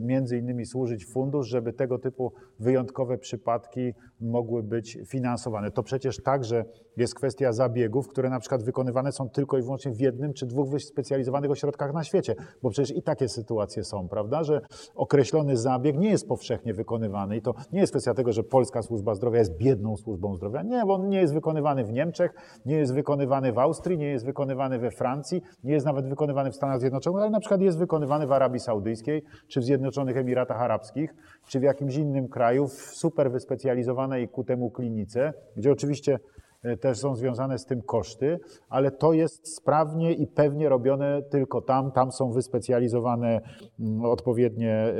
między 0.00 0.38
innymi 0.38 0.66
służyć 0.66 1.06
fundusz, 1.06 1.48
żeby 1.48 1.72
tego 1.72 1.98
typu 1.98 2.32
wyjątkowe 2.58 3.18
przypadki 3.18 3.94
mogły 4.20 4.62
być 4.62 4.98
finansowane. 5.06 5.70
To 5.70 5.82
przecież 5.82 6.22
także 6.22 6.64
jest 6.96 7.14
kwestia 7.14 7.52
zabiegów, 7.52 8.08
które 8.08 8.30
na 8.30 8.40
przykład 8.40 8.62
wykonywane 8.62 9.12
są 9.12 9.28
tylko 9.28 9.58
i 9.58 9.62
wyłącznie 9.62 9.92
w 9.92 10.00
jednym 10.00 10.32
czy 10.32 10.46
dwóch 10.46 10.68
wyspecjalizowanych 10.68 11.50
ośrodkach 11.50 11.92
na 11.92 12.04
świecie, 12.04 12.34
bo 12.62 12.70
przecież 12.70 12.96
i 12.96 13.02
takie 13.02 13.28
sytuacje 13.28 13.84
są, 13.84 14.08
prawda, 14.08 14.44
że 14.44 14.60
określony 14.94 15.56
zabieg 15.56 15.98
nie 15.98 16.10
jest 16.10 16.28
powszechnie 16.28 16.74
wykonywany 16.74 17.36
i 17.36 17.42
to 17.42 17.54
nie 17.72 17.80
jest 17.80 17.92
kwestia 17.92 18.14
tego, 18.14 18.32
że 18.32 18.42
polska 18.42 18.82
służba 18.82 19.14
zdrowia 19.14 19.38
jest 19.38 19.56
biedną 19.56 19.96
służbą 19.96 20.36
zdrowia. 20.36 20.62
Nie, 20.62 20.82
bo 20.86 20.94
on 20.94 21.08
nie 21.08 21.20
jest 21.20 21.34
wykonywany 21.34 21.84
w 21.84 21.92
Niemczech, 21.92 22.34
nie 22.66 22.76
jest 22.76 22.94
wykonywany 22.94 23.52
w 23.52 23.58
Austrii, 23.58 23.98
nie 23.98 24.08
jest 24.08 24.24
wykonywany 24.24 24.78
we 24.78 24.90
Francji, 24.90 25.42
nie 25.64 25.72
jest 25.72 25.86
nawet 25.86 26.08
wykonywany 26.08 26.50
w 26.50 26.56
Stanach 26.56 26.80
Zjednoczonych, 26.80 27.22
ale 27.22 27.30
na 27.30 27.40
przykład 27.40 27.60
jest 27.60 27.78
wykonywany 27.78 28.26
w 28.26 28.32
Arabii 28.32 28.60
Saudyjskiej, 28.60 29.22
czy 29.48 29.57
w 29.58 29.64
Zjednoczonych 29.64 30.16
Emiratach 30.16 30.60
Arabskich, 30.60 31.14
czy 31.46 31.60
w 31.60 31.62
jakimś 31.62 31.96
innym 31.96 32.28
kraju 32.28 32.68
w 32.68 32.72
super 32.72 33.30
wyspecjalizowanej 33.30 34.28
ku 34.28 34.44
temu 34.44 34.70
klinice, 34.70 35.32
gdzie 35.56 35.72
oczywiście 35.72 36.18
e, 36.62 36.76
też 36.76 36.98
są 36.98 37.16
związane 37.16 37.58
z 37.58 37.66
tym 37.66 37.82
koszty, 37.82 38.40
ale 38.68 38.90
to 38.90 39.12
jest 39.12 39.56
sprawnie 39.56 40.12
i 40.12 40.26
pewnie 40.26 40.68
robione 40.68 41.22
tylko 41.22 41.60
tam. 41.60 41.92
Tam 41.92 42.12
są 42.12 42.32
wyspecjalizowane 42.32 43.40
mm, 43.80 44.04
odpowiednie 44.04 44.94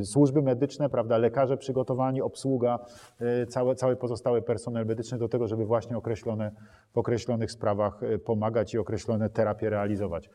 y, 0.00 0.04
służby 0.04 0.42
medyczne, 0.42 0.88
prawda, 0.88 1.18
lekarze 1.18 1.56
przygotowani, 1.56 2.22
obsługa, 2.22 2.78
y, 3.42 3.46
cały, 3.46 3.74
cały 3.74 3.96
pozostały 3.96 4.42
personel 4.42 4.86
medyczny 4.86 5.18
do 5.18 5.28
tego, 5.28 5.46
żeby 5.46 5.64
właśnie 5.64 5.96
określone, 5.96 6.50
w 6.94 6.98
określonych 6.98 7.52
sprawach 7.52 8.00
pomagać 8.24 8.74
i 8.74 8.78
określone 8.78 9.30
terapie 9.30 9.70
realizować. 9.70 10.30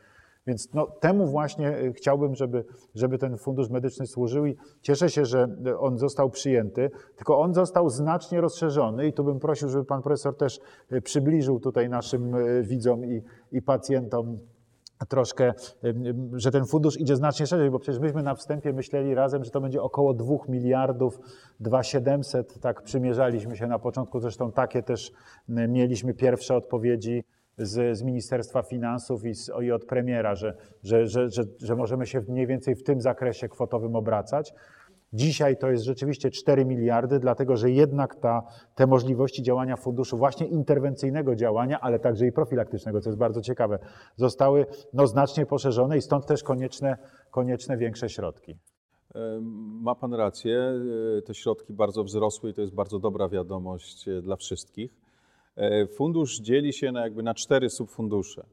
Więc 0.46 0.74
no, 0.74 0.86
temu 0.86 1.26
właśnie 1.26 1.78
y, 1.78 1.92
chciałbym, 1.92 2.34
żeby, 2.34 2.64
żeby 2.94 3.18
ten 3.18 3.36
fundusz 3.36 3.70
medyczny 3.70 4.06
służył 4.06 4.46
i 4.46 4.56
cieszę 4.82 5.10
się, 5.10 5.24
że 5.24 5.48
on 5.78 5.98
został 5.98 6.30
przyjęty, 6.30 6.90
tylko 7.16 7.38
on 7.38 7.54
został 7.54 7.90
znacznie 7.90 8.40
rozszerzony 8.40 9.06
i 9.06 9.12
tu 9.12 9.24
bym 9.24 9.38
prosił, 9.38 9.68
żeby 9.68 9.84
pan 9.84 10.02
profesor 10.02 10.36
też 10.36 10.60
y, 10.92 11.02
przybliżył 11.02 11.60
tutaj 11.60 11.88
naszym 11.88 12.34
y, 12.34 12.62
widzom 12.62 13.04
i, 13.04 13.22
i 13.52 13.62
pacjentom 13.62 14.36
troszkę, 15.08 15.54
że 16.32 16.50
ten 16.50 16.66
fundusz 16.66 17.00
idzie 17.00 17.16
znacznie 17.16 17.46
szerzej, 17.46 17.70
bo 17.70 17.78
przecież 17.78 18.00
myśmy 18.00 18.22
na 18.22 18.34
wstępie 18.34 18.72
myśleli 18.72 19.14
razem, 19.14 19.44
że 19.44 19.50
to 19.50 19.60
będzie 19.60 19.82
około 19.82 20.14
2 20.14 20.36
miliardów, 20.48 21.20
2,700, 21.60 22.60
tak 22.60 22.82
przymierzaliśmy 22.82 23.56
się 23.56 23.66
na 23.66 23.78
początku, 23.78 24.20
zresztą 24.20 24.52
takie 24.52 24.82
też 24.82 25.12
mieliśmy 25.48 26.14
pierwsze 26.14 26.56
odpowiedzi 26.56 27.24
z, 27.58 27.98
z 27.98 28.02
Ministerstwa 28.02 28.62
Finansów 28.62 29.24
i, 29.24 29.34
z, 29.34 29.50
i, 29.62 29.72
od 29.72 29.84
premiera, 29.84 30.34
że, 30.34 30.56
że, 30.82 31.06
że, 31.06 31.30
że, 31.30 31.42
że 31.62 31.76
możemy 31.76 32.06
się 32.06 32.20
mniej 32.28 32.46
więcej 32.46 32.74
w 32.74 32.82
tym 32.82 33.00
zakresie 33.00 33.48
kwotowym 33.48 33.96
obracać. 33.96 34.54
Dzisiaj 35.12 35.56
to 35.56 35.70
jest 35.70 35.84
rzeczywiście 35.84 36.30
4 36.30 36.64
miliardy, 36.64 37.18
dlatego 37.18 37.56
że 37.56 37.70
jednak 37.70 38.14
ta, 38.14 38.42
te 38.74 38.86
możliwości 38.86 39.42
działania 39.42 39.76
funduszu, 39.76 40.16
właśnie 40.16 40.46
interwencyjnego 40.46 41.34
działania, 41.34 41.80
ale 41.80 41.98
także 41.98 42.26
i 42.26 42.32
profilaktycznego, 42.32 43.00
co 43.00 43.10
jest 43.10 43.18
bardzo 43.18 43.40
ciekawe, 43.40 43.78
zostały 44.16 44.66
no, 44.92 45.06
znacznie 45.06 45.46
poszerzone 45.46 45.96
i 45.96 46.02
stąd 46.02 46.26
też 46.26 46.42
konieczne, 46.42 46.96
konieczne 47.30 47.76
większe 47.76 48.08
środki. 48.08 48.58
Ma 49.80 49.94
Pan 49.94 50.14
rację, 50.14 50.72
e, 51.18 51.22
te 51.22 51.34
środki 51.34 51.72
bardzo 51.72 52.04
wzrosły 52.04 52.50
i 52.50 52.54
to 52.54 52.60
jest 52.60 52.74
bardzo 52.74 52.98
dobra 52.98 53.28
wiadomość 53.28 54.08
e, 54.08 54.22
dla 54.22 54.36
wszystkich. 54.36 55.05
E, 55.56 55.86
fundusz 55.86 56.40
dzieli 56.40 56.72
się 56.72 56.92
na, 56.92 57.00
jakby 57.00 57.22
na 57.22 57.34
cztery 57.34 57.70
subfundusze. 57.70 58.46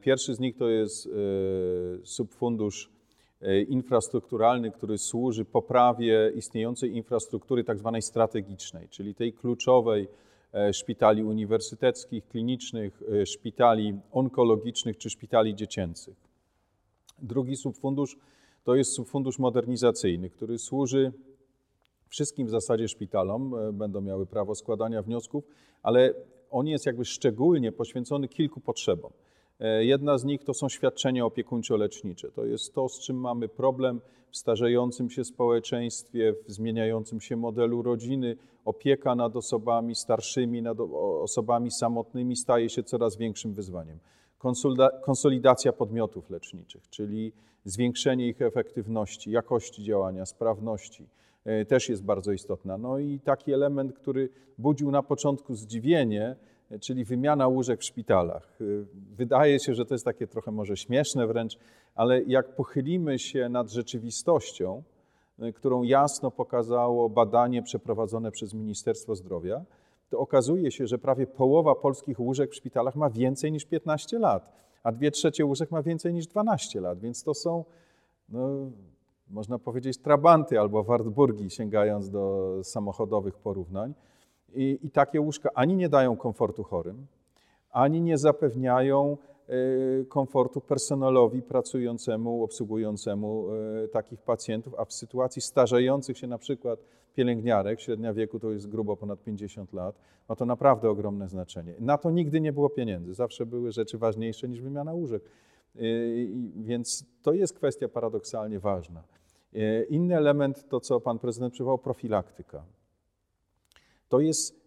Pierwszy 0.00 0.34
z 0.34 0.40
nich 0.40 0.56
to 0.56 0.68
jest 0.68 1.08
subfundusz 2.04 2.90
infrastrukturalny, 3.68 4.70
który 4.70 4.98
służy 4.98 5.44
poprawie 5.44 6.32
istniejącej 6.36 6.96
infrastruktury 6.96 7.64
tak 7.64 7.78
zwanej 7.78 8.02
strategicznej, 8.02 8.88
czyli 8.88 9.14
tej 9.14 9.32
kluczowej 9.32 10.08
szpitali 10.72 11.24
uniwersyteckich, 11.24 12.28
klinicznych, 12.28 13.02
szpitali 13.24 13.94
onkologicznych 14.12 14.98
czy 14.98 15.10
szpitali 15.10 15.54
dziecięcych. 15.54 16.16
Drugi 17.22 17.56
subfundusz 17.56 18.16
to 18.64 18.74
jest 18.74 18.92
subfundusz 18.92 19.38
modernizacyjny, 19.38 20.30
który 20.30 20.58
służy 20.58 21.12
wszystkim 22.14 22.46
w 22.46 22.50
zasadzie 22.50 22.88
szpitalom, 22.88 23.54
e, 23.54 23.72
będą 23.72 24.00
miały 24.00 24.26
prawo 24.26 24.54
składania 24.54 25.02
wniosków, 25.02 25.44
ale 25.82 26.14
on 26.50 26.66
jest 26.66 26.86
jakby 26.86 27.04
szczególnie 27.04 27.72
poświęcony 27.72 28.28
kilku 28.28 28.60
potrzebom. 28.60 29.12
E, 29.60 29.84
jedna 29.84 30.18
z 30.18 30.24
nich 30.24 30.44
to 30.44 30.54
są 30.54 30.68
świadczenia 30.68 31.24
opiekuńczo-lecznicze. 31.24 32.30
To 32.30 32.44
jest 32.44 32.74
to, 32.74 32.88
z 32.88 33.00
czym 33.00 33.16
mamy 33.16 33.48
problem 33.48 34.00
w 34.30 34.36
starzejącym 34.36 35.10
się 35.10 35.24
społeczeństwie, 35.24 36.34
w 36.48 36.52
zmieniającym 36.52 37.20
się 37.20 37.36
modelu 37.36 37.82
rodziny. 37.82 38.36
Opieka 38.64 39.14
nad 39.14 39.36
osobami 39.36 39.94
starszymi, 39.94 40.62
nad 40.62 40.78
osobami 41.22 41.70
samotnymi 41.70 42.36
staje 42.36 42.68
się 42.68 42.82
coraz 42.82 43.16
większym 43.16 43.54
wyzwaniem. 43.54 43.98
Konsolidacja 45.02 45.72
podmiotów 45.72 46.30
leczniczych, 46.30 46.88
czyli 46.90 47.32
zwiększenie 47.64 48.28
ich 48.28 48.42
efektywności, 48.42 49.30
jakości 49.30 49.84
działania, 49.84 50.26
sprawności 50.26 51.06
też 51.68 51.88
jest 51.88 52.04
bardzo 52.04 52.32
istotna. 52.32 52.78
No 52.78 52.98
i 52.98 53.20
taki 53.20 53.52
element, 53.52 53.92
który 53.92 54.28
budził 54.58 54.90
na 54.90 55.02
początku 55.02 55.54
zdziwienie, 55.54 56.36
e, 56.70 56.78
czyli 56.78 57.04
wymiana 57.04 57.48
łóżek 57.48 57.80
w 57.80 57.84
szpitalach. 57.84 58.58
E, 58.60 58.64
wydaje 59.16 59.60
się, 59.60 59.74
że 59.74 59.86
to 59.86 59.94
jest 59.94 60.04
takie 60.04 60.26
trochę 60.26 60.50
może 60.50 60.76
śmieszne 60.76 61.26
wręcz, 61.26 61.58
ale 61.94 62.22
jak 62.22 62.56
pochylimy 62.56 63.18
się 63.18 63.48
nad 63.48 63.70
rzeczywistością, 63.70 64.82
którą 65.54 65.82
jasno 65.82 66.30
pokazało 66.30 67.08
badanie 67.08 67.62
przeprowadzone 67.62 68.30
przez 68.30 68.54
Ministerstwo 68.54 69.14
Zdrowia, 69.14 69.64
to 70.10 70.18
okazuje 70.18 70.70
się, 70.70 70.86
że 70.86 70.98
prawie 70.98 71.26
połowa 71.26 71.74
polskich 71.74 72.20
łóżek 72.20 72.50
w 72.50 72.54
szpitalach 72.54 72.96
ma 72.96 73.10
więcej 73.10 73.52
niż 73.52 73.64
15 73.64 74.18
lat 74.18 74.64
a 74.84 74.92
dwie 74.92 75.10
trzecie 75.10 75.44
łóżek 75.44 75.70
ma 75.70 75.82
więcej 75.82 76.14
niż 76.14 76.26
12 76.26 76.80
lat, 76.80 77.00
więc 77.00 77.22
to 77.22 77.34
są, 77.34 77.64
no, 78.28 78.70
można 79.34 79.58
powiedzieć, 79.58 79.98
trabanty 79.98 80.60
albo 80.60 80.84
Wartburgi, 80.84 81.50
sięgając 81.50 82.10
do 82.10 82.54
samochodowych 82.62 83.38
porównań. 83.38 83.94
I, 84.54 84.78
I, 84.82 84.90
takie 84.90 85.20
łóżka 85.20 85.50
ani 85.54 85.76
nie 85.76 85.88
dają 85.88 86.16
komfortu 86.16 86.62
chorym, 86.62 87.06
ani 87.70 88.00
nie 88.00 88.18
zapewniają 88.18 89.16
y, 89.48 90.06
komfortu 90.08 90.60
personelowi 90.60 91.42
pracującemu, 91.42 92.44
obsługującemu 92.44 93.46
y, 93.84 93.88
takich 93.88 94.22
pacjentów, 94.22 94.74
a 94.78 94.84
w 94.84 94.92
sytuacji 94.92 95.42
starzejących 95.42 96.18
się 96.18 96.26
na 96.26 96.38
przykład 96.38 96.78
pielęgniarek, 97.14 97.80
średnia 97.80 98.12
wieku 98.12 98.38
to 98.38 98.52
jest 98.52 98.68
grubo 98.68 98.96
ponad 98.96 99.22
50 99.22 99.72
lat, 99.72 99.98
ma 100.28 100.36
to 100.36 100.44
naprawdę 100.46 100.90
ogromne 100.90 101.28
znaczenie. 101.28 101.74
Na 101.80 101.98
to 101.98 102.10
nigdy 102.10 102.40
nie 102.40 102.52
było 102.52 102.70
pieniędzy, 102.70 103.14
zawsze 103.14 103.46
były 103.46 103.72
rzeczy 103.72 103.98
ważniejsze 103.98 104.48
niż 104.48 104.60
wymiana 104.60 104.92
łóżek. 104.92 105.22
Y, 105.76 106.28
więc 106.56 107.04
to 107.22 107.32
jest 107.32 107.54
kwestia 107.54 107.88
paradoksalnie 107.88 108.60
ważna. 108.60 109.02
Y, 109.56 109.86
inny 109.90 110.16
element, 110.16 110.68
to 110.68 110.80
co 110.80 111.00
pan 111.00 111.18
prezydent 111.18 111.54
przywołał, 111.54 111.78
profilaktyka. 111.78 112.64
To 114.08 114.20
jest 114.20 114.64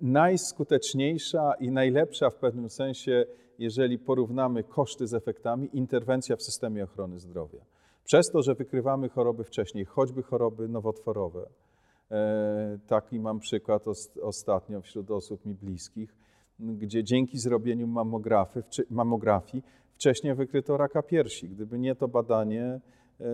najskuteczniejsza 0.00 1.54
i 1.60 1.70
najlepsza 1.70 2.30
w 2.30 2.34
pewnym 2.34 2.70
sensie, 2.70 3.24
jeżeli 3.58 3.98
porównamy 3.98 4.64
koszty 4.64 5.06
z 5.06 5.14
efektami, 5.14 5.68
interwencja 5.72 6.36
w 6.36 6.42
systemie 6.42 6.84
ochrony 6.84 7.20
zdrowia. 7.20 7.60
Przez 8.04 8.30
to, 8.30 8.42
że 8.42 8.54
wykrywamy 8.54 9.08
choroby 9.08 9.44
wcześniej, 9.44 9.84
choćby 9.84 10.22
choroby 10.22 10.68
nowotworowe, 10.68 11.48
e, 12.10 12.78
taki 12.86 13.20
mam 13.20 13.38
przykład 13.38 13.84
ostatnio 14.22 14.80
wśród 14.80 15.10
osób 15.10 15.46
mi 15.46 15.54
bliskich, 15.54 16.14
gdzie 16.58 17.04
dzięki 17.04 17.38
zrobieniu 17.38 17.88
mamografii 18.90 19.64
wcześniej 19.94 20.34
wykryto 20.34 20.76
raka 20.76 21.02
piersi. 21.02 21.48
Gdyby 21.48 21.78
nie 21.78 21.94
to 21.94 22.08
badanie, 22.08 22.80
e, 23.20 23.24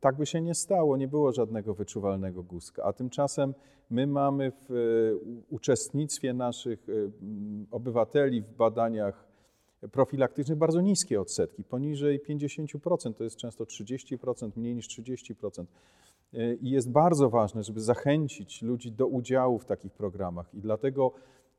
tak 0.00 0.16
by 0.16 0.26
się 0.26 0.40
nie 0.40 0.54
stało, 0.54 0.96
nie 0.96 1.08
było 1.08 1.32
żadnego 1.32 1.74
wyczuwalnego 1.74 2.42
guzka. 2.42 2.84
A 2.84 2.92
tymczasem 2.92 3.54
my 3.90 4.06
mamy 4.06 4.52
w 4.52 4.70
e, 4.70 4.74
uczestnictwie 5.50 6.32
naszych 6.32 6.86
obywateli 7.70 8.42
w 8.42 8.52
badaniach 8.52 9.30
profilaktycznych 9.92 10.58
bardzo 10.58 10.80
niskie 10.80 11.20
odsetki, 11.20 11.64
poniżej 11.64 12.20
50%, 12.20 13.14
to 13.14 13.24
jest 13.24 13.36
często 13.36 13.64
30%, 13.64 14.50
mniej 14.56 14.74
niż 14.74 14.88
30%. 14.88 15.64
I 16.60 16.70
jest 16.70 16.90
bardzo 16.90 17.30
ważne, 17.30 17.62
żeby 17.62 17.80
zachęcić 17.80 18.62
ludzi 18.62 18.92
do 18.92 19.06
udziału 19.06 19.58
w 19.58 19.64
takich 19.64 19.92
programach 19.92 20.54
i 20.54 20.60
dlatego 20.60 21.12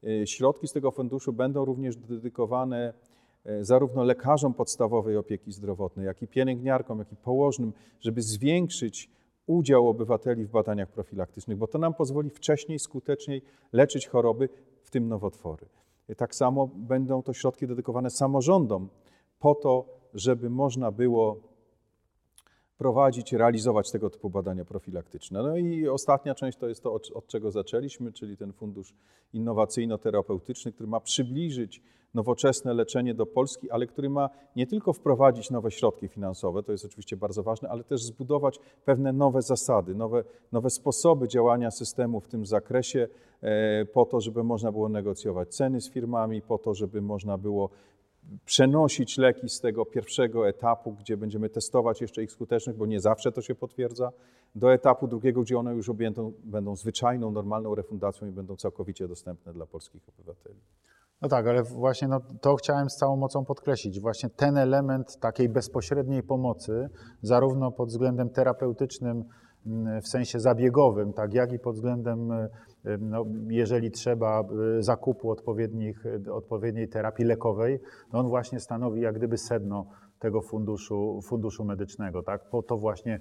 e, 0.03 0.27
środki 0.27 0.67
z 0.67 0.71
tego 0.71 0.91
funduszu 0.91 1.33
będą 1.33 1.65
również 1.65 1.95
dedykowane 1.95 2.77
e, 2.87 2.93
zarówno 3.61 4.03
lekarzom 4.03 4.53
podstawowej 4.53 5.17
opieki 5.17 5.51
zdrowotnej, 5.51 6.05
jak 6.05 6.21
i 6.21 6.27
pielęgniarkom, 6.27 6.99
jak 6.99 7.11
i 7.11 7.15
położnym, 7.15 7.73
żeby 7.99 8.21
zwiększyć 8.21 9.09
udział 9.45 9.89
obywateli 9.89 10.45
w 10.45 10.49
badaniach 10.49 10.89
profilaktycznych, 10.89 11.57
bo 11.57 11.67
to 11.67 11.77
nam 11.77 11.93
pozwoli 11.93 12.29
wcześniej, 12.29 12.79
skuteczniej 12.79 13.41
leczyć 13.73 14.07
choroby, 14.07 14.49
w 14.83 14.89
tym 14.89 15.07
nowotwory. 15.07 15.65
Tak 16.17 16.35
samo 16.35 16.67
będą 16.75 17.23
to 17.23 17.33
środki 17.33 17.67
dedykowane 17.67 18.09
samorządom 18.09 18.89
po 19.39 19.55
to, 19.55 19.85
żeby 20.13 20.49
można 20.49 20.91
było 20.91 21.50
prowadzić, 22.81 23.33
realizować 23.33 23.91
tego 23.91 24.09
typu 24.09 24.29
badania 24.29 24.65
profilaktyczne. 24.65 25.43
No 25.43 25.57
i 25.57 25.87
ostatnia 25.87 26.35
część 26.35 26.57
to 26.57 26.67
jest 26.67 26.83
to, 26.83 26.93
od 26.93 27.27
czego 27.27 27.51
zaczęliśmy, 27.51 28.11
czyli 28.11 28.37
ten 28.37 28.53
fundusz 28.53 28.93
innowacyjno-terapeutyczny, 29.33 30.71
który 30.71 30.89
ma 30.89 30.99
przybliżyć 30.99 31.81
nowoczesne 32.13 32.73
leczenie 32.73 33.13
do 33.13 33.25
Polski, 33.25 33.71
ale 33.71 33.87
który 33.87 34.09
ma 34.09 34.29
nie 34.55 34.67
tylko 34.67 34.93
wprowadzić 34.93 35.51
nowe 35.51 35.71
środki 35.71 36.07
finansowe, 36.07 36.63
to 36.63 36.71
jest 36.71 36.85
oczywiście 36.85 37.17
bardzo 37.17 37.43
ważne, 37.43 37.69
ale 37.69 37.83
też 37.83 38.03
zbudować 38.03 38.59
pewne 38.85 39.13
nowe 39.13 39.41
zasady, 39.41 39.95
nowe, 39.95 40.23
nowe 40.51 40.69
sposoby 40.69 41.27
działania 41.27 41.71
systemu 41.71 42.19
w 42.19 42.27
tym 42.27 42.45
zakresie, 42.45 43.07
e, 43.41 43.85
po 43.85 44.05
to, 44.05 44.21
żeby 44.21 44.43
można 44.43 44.71
było 44.71 44.89
negocjować 44.89 45.55
ceny 45.55 45.81
z 45.81 45.91
firmami, 45.91 46.41
po 46.41 46.57
to, 46.57 46.73
żeby 46.73 47.01
można 47.01 47.37
było 47.37 47.69
przenosić 48.45 49.17
leki 49.17 49.49
z 49.49 49.59
tego 49.59 49.85
pierwszego 49.85 50.47
etapu, 50.47 50.91
gdzie 50.91 51.17
będziemy 51.17 51.49
testować 51.49 52.01
jeszcze 52.01 52.23
ich 52.23 52.31
skuteczność, 52.31 52.79
bo 52.79 52.85
nie 52.85 52.99
zawsze 52.99 53.31
to 53.31 53.41
się 53.41 53.55
potwierdza, 53.55 54.11
do 54.55 54.73
etapu 54.73 55.07
drugiego, 55.07 55.41
gdzie 55.41 55.57
one 55.57 55.75
już 55.75 55.89
objęte 55.89 56.31
będą 56.43 56.75
zwyczajną, 56.75 57.31
normalną 57.31 57.75
refundacją 57.75 58.27
i 58.27 58.31
będą 58.31 58.55
całkowicie 58.55 59.07
dostępne 59.07 59.53
dla 59.53 59.65
polskich 59.65 60.01
obywateli. 60.09 60.59
No 61.21 61.29
tak, 61.29 61.47
ale 61.47 61.63
właśnie 61.63 62.07
no, 62.07 62.21
to 62.41 62.55
chciałem 62.55 62.89
z 62.89 62.95
całą 62.95 63.15
mocą 63.15 63.45
podkreślić. 63.45 63.99
Właśnie 63.99 64.29
ten 64.29 64.57
element 64.57 65.17
takiej 65.19 65.49
bezpośredniej 65.49 66.23
pomocy, 66.23 66.89
zarówno 67.21 67.71
pod 67.71 67.89
względem 67.89 68.29
terapeutycznym, 68.29 69.23
mm, 69.65 70.01
w 70.01 70.07
sensie 70.07 70.39
zabiegowym, 70.39 71.13
tak 71.13 71.33
jak 71.33 71.53
i 71.53 71.59
pod 71.59 71.75
względem, 71.75 72.31
y, 72.31 72.49
no, 72.99 73.25
jeżeli 73.47 73.91
trzeba, 73.91 74.43
y, 74.79 74.83
zakupu 74.83 75.31
odpowiednich, 75.31 76.05
y, 76.05 76.33
odpowiedniej 76.33 76.87
terapii 76.87 77.25
lekowej, 77.25 77.79
no 78.13 78.19
on 78.19 78.27
właśnie 78.27 78.59
stanowi 78.59 79.01
jak 79.01 79.15
gdyby 79.15 79.37
sedno 79.37 79.85
tego 80.19 80.41
funduszu, 80.41 81.19
funduszu 81.23 81.65
medycznego. 81.65 82.23
Tak? 82.23 82.49
Po 82.49 82.63
to 82.63 82.77
właśnie, 82.77 83.19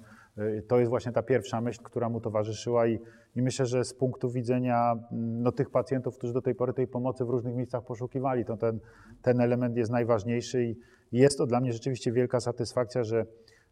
to 0.67 0.79
jest 0.79 0.89
właśnie 0.89 1.11
ta 1.11 1.23
pierwsza 1.23 1.61
myśl, 1.61 1.81
która 1.83 2.09
mu 2.09 2.21
towarzyszyła 2.21 2.87
i 2.87 2.99
i 3.35 3.41
myślę, 3.41 3.65
że 3.65 3.85
z 3.85 3.93
punktu 3.93 4.29
widzenia 4.29 4.91
mm, 4.91 5.43
no, 5.43 5.51
tych 5.51 5.69
pacjentów, 5.69 6.17
którzy 6.17 6.33
do 6.33 6.41
tej 6.41 6.55
pory 6.55 6.73
tej 6.73 6.87
pomocy 6.87 7.25
w 7.25 7.29
różnych 7.29 7.55
miejscach 7.55 7.85
poszukiwali, 7.85 8.45
to 8.45 8.57
ten, 8.57 8.79
ten 9.21 9.41
element 9.41 9.77
jest 9.77 9.91
najważniejszy 9.91 10.63
i 10.63 10.75
jest 11.11 11.37
to 11.37 11.45
dla 11.45 11.59
mnie 11.59 11.73
rzeczywiście 11.73 12.11
wielka 12.11 12.39
satysfakcja, 12.39 13.03
że, 13.03 13.25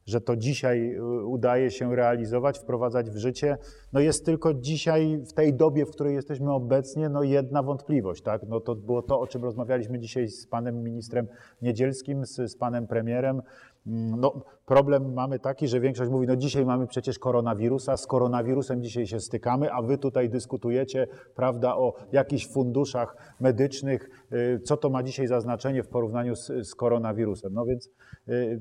że 0.06 0.22
to 0.22 0.36
dzisiaj 0.36 0.96
y, 0.96 1.26
udaje 1.26 1.72
się 1.72 1.96
realizować, 1.96 2.60
wprowadzać 2.60 3.10
w 3.10 3.18
życie. 3.18 3.58
No 3.94 4.00
jest 4.00 4.26
tylko 4.26 4.54
dzisiaj, 4.54 5.22
w 5.30 5.34
tej 5.34 5.54
dobie, 5.54 5.86
w 5.86 5.92
której 5.92 6.16
jesteśmy 6.16 6.54
obecnie, 6.54 7.10
no 7.10 7.24
jedna 7.24 7.64
wątpliwość. 7.64 8.24
Tak? 8.24 8.42
No 8.48 8.60
to 8.60 8.76
było 8.76 9.02
to, 9.02 9.20
o 9.20 9.28
czym 9.28 9.44
rozmawialiśmy 9.44 10.00
dzisiaj 10.00 10.28
z 10.28 10.48
panem 10.48 10.84
ministrem 10.84 11.28
Niedzielskim, 11.62 12.26
z, 12.26 12.52
z 12.52 12.56
panem 12.56 12.88
premierem, 12.88 13.42
mm, 13.88 14.20
no, 14.20 14.42
problem 14.70 15.14
mamy 15.14 15.40
taki, 15.40 15.68
że 15.68 15.80
większość 15.80 16.12
mówi, 16.12 16.28
no 16.28 16.36
dzisiaj 16.36 16.66
mamy 16.66 16.88
przecież 16.88 17.20
koronawirusa, 17.20 17.98
z 17.98 18.08
koronawirusem 18.08 18.84
dzisiaj 18.84 19.08
się 19.08 19.20
stykamy, 19.20 19.72
a 19.72 19.82
wy 19.82 19.98
tutaj 19.98 20.30
dyskutujecie, 20.30 21.08
prawda, 21.36 21.76
o 21.76 21.94
jakichś 22.12 22.48
funduszach 22.48 23.36
medycznych, 23.40 24.10
y, 24.34 24.60
co 24.64 24.78
to 24.78 24.90
ma 24.90 25.04
dzisiaj 25.04 25.28
za 25.28 25.40
znaczenie 25.42 25.84
w 25.84 25.88
porównaniu 25.88 26.36
z, 26.36 26.52
z 26.68 26.76
koronawirusem. 26.76 27.54
No 27.54 27.66
więc 27.66 27.90
y, 28.28 28.60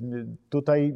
tutaj 0.48 0.94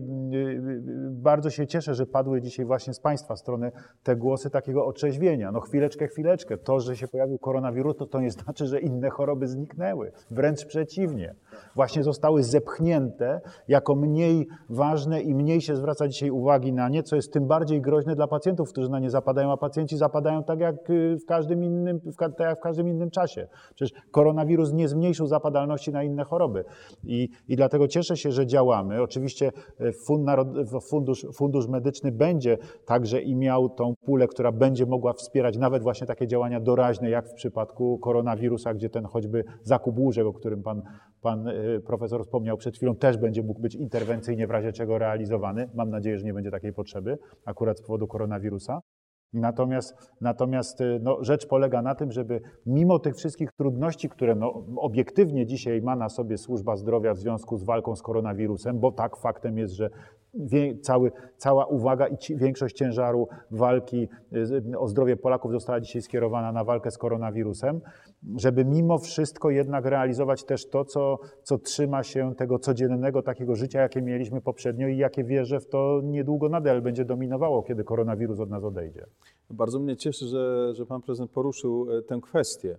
bardzo 1.11 1.51
się 1.51 1.67
cieszę, 1.67 1.95
że 1.95 2.07
padły 2.07 2.41
dzisiaj 2.41 2.67
właśnie 2.67 2.95
z 2.95 3.01
Państwa 3.01 3.37
strony 3.37 3.73
te 4.03 4.17
głosy 4.17 4.51
takiego 4.51 4.87
otrzeźwienia. 4.87 5.53
No 5.53 5.61
chwileczkę, 5.61 6.09
chwileczkę. 6.09 6.59
To, 6.59 6.81
że 6.81 6.97
się 6.97 7.09
pojawił 7.09 7.39
koronawirus, 7.39 7.97
to, 7.97 8.07
to 8.07 8.21
nie 8.21 8.31
znaczy, 8.31 8.67
że 8.67 8.81
inne 8.81 9.11
choroby 9.11 9.49
zniknęły. 9.49 10.13
Wręcz 10.31 10.67
przeciwnie. 10.67 11.35
Właśnie 11.75 12.03
zostały 12.03 12.43
zepchnięte 12.43 13.41
jako 13.69 13.95
mniej 13.95 14.47
ważne 14.69 15.02
i 15.23 15.35
mniej 15.35 15.61
się 15.61 15.77
zwraca 15.77 16.09
dzisiaj 16.09 16.31
uwagi 16.31 16.73
na 16.73 16.89
nie, 16.89 17.03
co 17.03 17.17
jest 17.17 17.33
tym 17.33 17.47
bardziej 17.47 17.81
groźne 17.81 18.15
dla 18.15 18.27
pacjentów, 18.27 18.69
którzy 18.69 18.91
na 18.91 18.99
nie 18.99 19.11
zapadają, 19.11 19.53
a 19.53 19.57
pacjenci 19.57 19.97
zapadają 19.97 20.45
tak 20.45 20.61
jak 20.61 20.91
y, 20.91 21.17
w 21.23 21.27
każdym 21.27 21.65
innym, 21.65 22.01
tak 22.19 22.41
jak 22.41 22.59
w 22.59 22.63
każdym 22.63 22.89
innym 22.89 23.11
czasie. 23.11 23.49
Przecież 23.75 24.03
koronawirus 24.11 24.73
nie 24.73 24.89
zmniejszył 24.89 25.27
zapadalności 25.27 25.93
na 25.93 26.03
inne 26.03 26.25
choroby. 26.25 26.65
I, 27.05 27.29
i 27.49 27.57
dlatego 27.57 27.89
cieszę 27.89 28.17
się, 28.17 28.33
że 28.33 28.47
działamy. 28.47 29.03
Oczywiście 29.03 29.53
y, 29.81 29.93
fundusz, 30.81 31.27
fundusz 31.35 31.69
Medyczny 31.69 32.13
będzie 32.13 32.59
także 32.87 33.21
i 33.21 33.37
miał 33.37 33.69
tą 33.69 33.95
pulę, 34.05 34.29
która 34.29 34.53
będzie 34.53 34.87
mogła 34.87 35.13
wspierać 35.13 35.57
nawet 35.57 35.83
właśnie 35.83 36.07
takie 36.07 36.27
działania 36.27 36.61
doraźne, 36.61 37.11
jak 37.11 37.29
w 37.29 37.35
przypadku 37.35 37.99
koronawirusa, 37.99 38.75
gdzie 38.75 38.91
ten 38.91 39.05
choćby 39.05 39.45
zakup 39.63 39.99
łóżek, 39.99 40.27
o 40.27 40.33
którym 40.33 40.63
pan, 40.63 40.83
pan 41.23 41.49
y, 41.49 41.81
profesor 41.87 42.25
wspomniał 42.25 42.57
przed 42.57 42.77
chwilą, 42.77 42.97
też 42.97 43.17
będzie 43.17 43.43
mógł 43.43 43.61
być 43.61 43.75
interwencyjnie 43.75 44.47
w 44.47 44.51
razie 44.51 44.73
czego 44.73 44.92
realizowany. 44.99 45.69
Mam 45.75 45.91
nadzieję, 45.91 46.19
że 46.19 46.25
nie 46.25 46.35
będzie 46.35 46.51
takiej 46.51 46.73
potrzeby 46.73 47.19
akurat 47.45 47.79
z 47.79 47.83
powodu 47.83 48.07
koronawirusa. 48.07 48.81
Natomiast, 49.33 49.95
natomiast 50.21 50.81
y, 50.81 51.01
no, 51.03 51.25
rzecz 51.25 51.47
polega 51.47 51.83
na 51.83 51.95
tym, 51.95 52.13
żeby 52.13 52.41
mimo 52.67 52.99
tych 52.99 53.17
wszystkich 53.17 53.53
trudności, 53.53 54.09
które 54.09 54.35
no, 54.35 54.65
obiektywnie 54.77 55.47
dzisiaj 55.47 55.83
ma 55.83 55.97
na 55.97 56.09
sobie 56.09 56.39
służba 56.39 56.77
zdrowia 56.77 57.15
w 57.15 57.19
związku 57.19 57.57
z 57.57 57.65
walką 57.65 57.97
z 57.97 58.03
koronawirusem, 58.03 58.81
bo 58.81 58.93
tak 58.93 59.17
faktem 59.17 59.59
jest, 59.59 59.75
że 59.75 59.91
cały, 60.83 61.13
cała 61.37 61.67
uwaga 61.67 62.07
i 62.07 62.19
ci, 62.19 62.37
większość 62.37 62.77
ciężaru 62.77 63.29
walki 63.51 64.09
y, 64.33 64.79
o 64.79 64.89
zdrowie 64.89 65.17
Polaków 65.17 65.53
została 65.53 65.81
dzisiaj 65.81 66.03
skierowana 66.03 66.53
na 66.53 66.65
walkę 66.65 66.91
z 66.91 66.99
koronawirusem, 66.99 67.81
żeby 68.37 68.65
mimo 68.65 68.99
wszystko 68.99 69.51
jednak 69.51 69.85
realizować 69.85 70.45
też 70.45 70.69
to, 70.69 70.85
co, 70.85 71.19
co 71.43 71.59
trzyma 71.59 72.03
się 72.03 72.35
tego 72.35 72.59
codziennego 72.59 73.23
takiego 73.23 73.57
życia, 73.57 73.81
jakie 73.81 74.03
mieliśmy 74.03 74.41
poprzednio 74.41 74.89
i 74.89 74.97
jakie 74.97 75.25
wierzę 75.25 75.61
w 75.61 75.69
to 75.69 76.01
niedługo 76.05 76.49
nadal 76.49 76.83
będzie 76.83 77.05
dominowało, 77.05 77.63
kiedy 77.63 77.85
koronawirus 77.85 78.41
od 78.41 78.51
nas 78.51 78.65
odejdzie. 78.65 79.07
Bardzo 79.51 79.79
mnie 79.79 79.97
cieszy, 79.97 80.27
że, 80.27 80.75
że 80.75 80.87
pan 80.87 81.03
prezydent 81.03 81.31
poruszył 81.31 81.87
e, 81.99 82.03
tę 82.03 82.21
kwestię. 82.23 82.77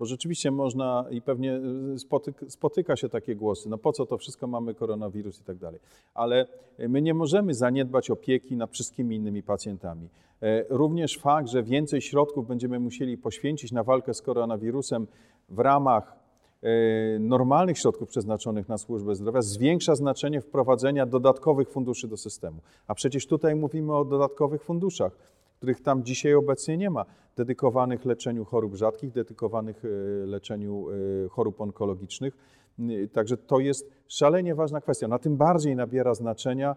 Bo 0.00 0.06
rzeczywiście 0.06 0.50
można 0.50 1.04
i 1.10 1.22
pewnie 1.22 1.60
y, 1.94 1.98
spotyka, 1.98 2.46
spotyka 2.48 2.96
się 2.96 3.08
takie 3.08 3.36
głosy, 3.36 3.68
no 3.68 3.78
po 3.78 3.92
co 3.92 4.06
to 4.06 4.18
wszystko 4.18 4.46
mamy 4.46 4.74
koronawirus 4.74 5.40
i 5.40 5.44
tak 5.44 5.56
dalej. 5.56 5.80
Ale 6.14 6.46
my 6.78 7.02
nie 7.02 7.14
możemy 7.14 7.54
zaniedbać 7.54 8.10
opieki 8.10 8.56
nad 8.56 8.70
wszystkimi 8.70 9.16
innymi 9.16 9.42
pacjentami. 9.42 10.08
E, 10.42 10.64
również 10.68 11.18
fakt, 11.18 11.48
że 11.48 11.62
więcej 11.62 12.00
środków 12.00 12.46
będziemy 12.46 12.80
musieli 12.80 13.18
poświęcić 13.18 13.72
na 13.72 13.84
walkę 13.84 14.14
z 14.14 14.22
koronawirusem 14.22 15.06
w 15.48 15.58
ramach 15.58 16.16
e, 16.62 17.18
normalnych 17.18 17.78
środków 17.78 18.08
przeznaczonych 18.08 18.68
na 18.68 18.78
służbę 18.78 19.14
zdrowia 19.14 19.42
zwiększa 19.42 19.94
znaczenie 19.94 20.40
wprowadzenia 20.40 21.06
dodatkowych 21.06 21.68
funduszy 21.68 22.08
do 22.08 22.16
systemu. 22.16 22.60
A 22.86 22.94
przecież 22.94 23.26
tutaj 23.26 23.54
mówimy 23.54 23.96
o 23.96 24.04
dodatkowych 24.04 24.62
funduszach 24.62 25.12
których 25.60 25.80
tam 25.80 26.04
dzisiaj 26.04 26.34
obecnie 26.34 26.76
nie 26.76 26.90
ma, 26.90 27.04
dedykowanych 27.36 28.04
leczeniu 28.04 28.44
chorób 28.44 28.74
rzadkich, 28.74 29.12
dedykowanych 29.12 29.84
e, 29.84 29.88
leczeniu 30.26 30.86
e, 30.90 31.28
chorób 31.28 31.60
onkologicznych. 31.60 32.36
E, 32.78 33.08
także 33.08 33.36
to 33.36 33.58
jest 33.58 33.90
szalenie 34.08 34.54
ważna 34.54 34.80
kwestia. 34.80 35.08
Na 35.08 35.18
tym 35.18 35.36
bardziej 35.36 35.76
nabiera 35.76 36.14
znaczenia 36.14 36.76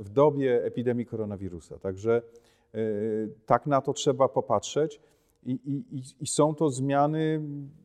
w 0.00 0.08
dobie 0.08 0.64
epidemii 0.64 1.06
koronawirusa. 1.06 1.78
Także 1.78 2.22
tak 3.46 3.66
na 3.66 3.80
to 3.80 3.92
trzeba 3.92 4.28
popatrzeć. 4.28 5.00
I, 5.42 5.52
i, 5.52 6.02
I, 6.20 6.26
są 6.26 6.54
to 6.54 6.70
zmiany 6.70 7.42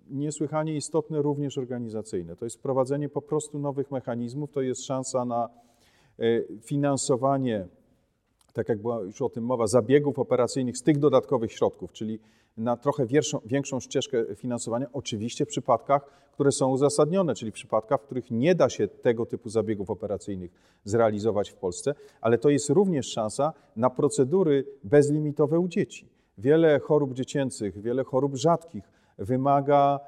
niesłychanie 0.09 0.75
istotne 0.75 1.21
również 1.21 1.57
organizacyjne. 1.57 2.35
To 2.35 2.45
jest 2.45 2.57
wprowadzenie 2.57 3.09
po 3.09 3.21
prostu 3.21 3.59
nowych 3.59 3.91
mechanizmów, 3.91 4.51
to 4.51 4.61
jest 4.61 4.85
szansa 4.85 5.25
na 5.25 5.49
finansowanie 6.61 7.67
tak 8.53 8.69
jak 8.69 8.81
była 8.81 9.01
już 9.01 9.21
o 9.21 9.29
tym 9.29 9.43
mowa, 9.43 9.67
zabiegów 9.67 10.19
operacyjnych 10.19 10.77
z 10.77 10.83
tych 10.83 10.97
dodatkowych 10.97 11.51
środków, 11.51 11.91
czyli 11.91 12.19
na 12.57 12.77
trochę 12.77 13.05
większą, 13.05 13.39
większą 13.45 13.79
ścieżkę 13.79 14.35
finansowania, 14.35 14.87
oczywiście 14.93 15.45
w 15.45 15.47
przypadkach, 15.47 16.29
które 16.31 16.51
są 16.51 16.69
uzasadnione, 16.69 17.35
czyli 17.35 17.51
w 17.51 17.53
przypadkach, 17.53 18.01
w 18.01 18.03
których 18.03 18.31
nie 18.31 18.55
da 18.55 18.69
się 18.69 18.87
tego 18.87 19.25
typu 19.25 19.49
zabiegów 19.49 19.89
operacyjnych 19.89 20.51
zrealizować 20.83 21.49
w 21.49 21.55
Polsce, 21.55 21.95
ale 22.21 22.37
to 22.37 22.49
jest 22.49 22.69
również 22.69 23.11
szansa 23.11 23.53
na 23.75 23.89
procedury 23.89 24.65
bezlimitowe 24.83 25.59
u 25.59 25.67
dzieci. 25.67 26.09
Wiele 26.37 26.79
chorób 26.79 27.13
dziecięcych, 27.13 27.81
wiele 27.81 28.03
chorób 28.03 28.35
rzadkich 28.35 28.83
wymaga 29.17 29.99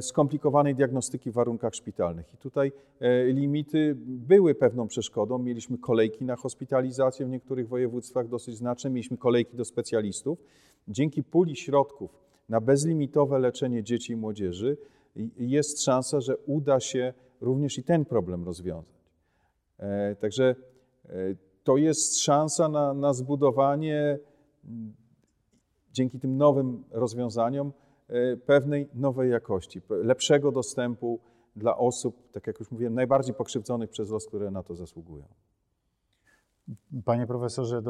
skomplikowanej 0.00 0.74
diagnostyki 0.74 1.30
w 1.30 1.34
warunkach 1.34 1.74
szpitalnych. 1.74 2.34
I 2.34 2.36
tutaj 2.36 2.72
e, 3.00 3.24
limity 3.24 3.96
były 4.06 4.54
pewną 4.54 4.88
przeszkodą. 4.88 5.38
Mieliśmy 5.38 5.78
kolejki 5.78 6.24
na 6.24 6.36
hospitalizację 6.36 7.26
w 7.26 7.28
niektórych 7.28 7.68
województwach 7.68 8.28
dosyć 8.28 8.56
znaczne, 8.56 8.90
mieliśmy 8.90 9.16
kolejki 9.16 9.56
do 9.56 9.64
specjalistów. 9.64 10.38
Dzięki 10.88 11.22
puli 11.22 11.56
środków 11.56 12.18
na 12.48 12.60
bezlimitowe 12.60 13.38
leczenie 13.38 13.82
dzieci 13.82 14.12
i 14.12 14.16
młodzieży 14.16 14.76
jest 15.36 15.82
szansa, 15.82 16.20
że 16.20 16.36
uda 16.36 16.80
się 16.80 17.14
również 17.40 17.78
i 17.78 17.82
ten 17.82 18.04
problem 18.04 18.44
rozwiązać. 18.44 18.94
E, 19.78 20.16
także 20.16 20.54
to 21.64 21.76
jest 21.76 22.20
szansa 22.20 22.68
na, 22.68 22.94
na 22.94 23.12
zbudowanie 23.12 24.18
dzięki 25.92 26.18
tym 26.18 26.36
nowym 26.36 26.84
rozwiązaniom 26.90 27.72
E, 27.72 27.89
pewnej 28.46 28.88
nowej 28.94 29.30
jakości, 29.30 29.80
lepszego 29.90 30.52
dostępu 30.52 31.20
dla 31.56 31.76
osób, 31.76 32.30
tak 32.32 32.46
jak 32.46 32.60
już 32.60 32.70
mówiłem, 32.70 32.94
najbardziej 32.94 33.34
pokrzywdzonych 33.34 33.90
przez 33.90 34.10
los, 34.10 34.26
które 34.26 34.50
na 34.50 34.62
to 34.62 34.74
zasługują. 34.74 35.24
Panie 37.04 37.26
profesorze, 37.26 37.82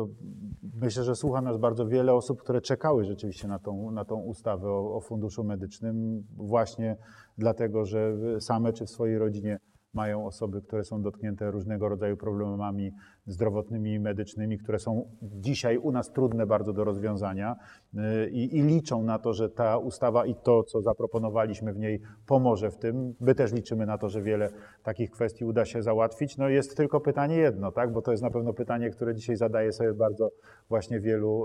myślę, 0.80 1.04
że 1.04 1.16
słucha 1.16 1.40
nas 1.40 1.59
bardzo 1.59 1.87
wiele 1.87 2.14
osób, 2.14 2.40
które 2.40 2.61
czekały 2.61 3.04
rzeczywiście 3.04 3.48
na 3.48 3.59
tą, 3.59 3.90
na 3.90 4.04
tą 4.04 4.20
ustawę 4.20 4.68
o, 4.70 4.96
o 4.96 5.00
funduszu 5.00 5.44
medycznym, 5.44 6.26
właśnie 6.37 6.96
dlatego, 7.38 7.85
że 7.85 8.16
same 8.40 8.72
czy 8.72 8.87
w 8.87 8.90
swojej 8.90 9.18
rodzinie 9.18 9.59
mają 9.94 10.26
osoby, 10.26 10.62
które 10.62 10.85
są 10.85 11.03
dotknięte 11.03 11.50
różnego 11.50 11.88
rodzaju 11.88 12.16
problemami 12.16 12.92
zdrowotnymi 13.26 13.92
i 13.92 14.00
medycznymi, 14.00 14.59
które 14.59 14.79
są 14.79 15.11
dzisiaj 15.22 15.79
u 15.79 15.92
nas 15.92 16.12
trudne 16.12 16.46
bardzo 16.46 16.72
do 16.72 16.85
rozwiązania 16.85 17.57
y, 17.94 18.31
i, 18.31 18.57
i, 18.57 18.62
liczą 18.62 19.03
na 19.03 19.18
to, 19.18 19.33
że 19.33 19.50
ta 19.50 19.79
ustawa 19.79 20.26
i 20.26 20.35
to, 20.35 20.62
co 20.62 20.83
zaproponowaliśmy 20.83 21.72
w 21.72 21.79
niej, 21.79 22.00
pomoże 22.26 22.70
w 22.70 22.76
tym. 22.76 23.14
My 23.20 23.35
też 23.35 23.53
liczymy 23.53 23.87
na 23.87 23.98
to, 23.98 24.09
że 24.09 24.22
wiele 24.22 24.50
takich 24.83 25.11
kwestii 25.11 25.44
uda 25.44 25.64
się 25.64 25.83
załatwić. 25.83 26.37
No 26.37 26.48
jest 26.48 26.76
tylko 26.76 27.00
pytanie 27.00 27.37
jedno, 27.37 27.72
tak? 27.72 27.92
bo 27.92 28.03
to 28.03 28.11
jest 28.11 28.22
na 28.22 28.31
pewno 28.31 28.53
pytanie, 28.53 28.90
które 28.90 29.14
dzisiaj 29.14 29.37
zadaje 29.37 29.72
sobie 29.72 29.94
bardzo 29.94 30.31
właśnie 30.68 31.00
wielu, 31.00 31.44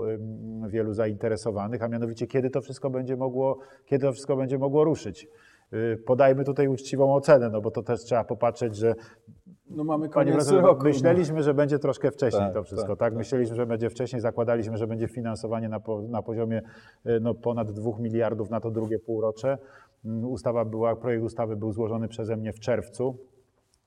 wielu 0.68 0.92
zainteresowanych, 0.92 1.82
a 1.82 1.88
mianowicie 1.88 2.26
kiedy 2.26 2.50
to 2.50 2.60
wszystko 2.60 2.90
będzie 2.90 3.16
mogło, 3.16 3.58
kiedy 3.86 4.06
to 4.06 4.12
wszystko 4.12 4.36
będzie 4.36 4.58
mogło 4.58 4.84
ruszyć. 4.84 5.28
Y, 5.72 6.02
podajmy 6.06 6.44
tutaj 6.44 6.68
uczciwą 6.68 7.14
ocenę, 7.14 7.50
no 7.50 7.60
bo 7.60 7.70
to 7.70 7.82
też 7.82 8.00
trzeba 8.00 8.24
popatrzeć, 8.24 8.76
że 8.76 8.94
no 9.70 9.84
mamy 9.84 10.08
koniec 10.08 10.50
roku. 10.50 10.82
No. 10.84 10.88
Myśleliśmy, 10.88 11.42
że 11.42 11.54
będzie 11.54 11.78
troszkę 11.78 12.10
wcześniej 12.10 12.42
tak, 12.42 12.54
to 12.54 12.62
wszystko, 12.62 12.88
tak, 12.88 12.98
tak? 12.98 13.10
tak? 13.10 13.18
Myśleliśmy, 13.18 13.56
że 13.56 13.66
będzie 13.66 13.90
wcześniej, 13.90 14.20
zakładaliśmy, 14.20 14.76
że 14.76 14.86
będzie 14.86 15.08
finansowanie 15.08 15.68
na, 15.68 15.80
na 16.08 16.22
poziomie 16.22 16.62
y, 17.06 17.20
no, 17.20 17.34
ponad 17.34 17.72
2 17.72 17.90
miliardów 17.98 18.50
na 18.50 18.60
to 18.60 18.70
drugie 18.70 18.98
półrocze. 18.98 19.58
Mm, 20.04 20.24
ustawa 20.24 20.64
była, 20.64 20.96
projekt 20.96 21.24
ustawy 21.24 21.56
był 21.56 21.72
złożony 21.72 22.08
przeze 22.08 22.36
mnie 22.36 22.52
w 22.52 22.60
czerwcu. 22.60 23.18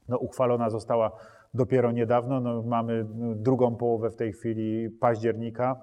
No, 0.09 0.17
uchwalona 0.17 0.69
została 0.69 1.11
dopiero 1.53 1.91
niedawno. 1.91 2.39
No, 2.39 2.63
mamy 2.63 3.05
no, 3.15 3.35
drugą 3.35 3.75
połowę 3.75 4.09
w 4.09 4.15
tej 4.15 4.33
chwili 4.33 4.89
października. 4.89 5.81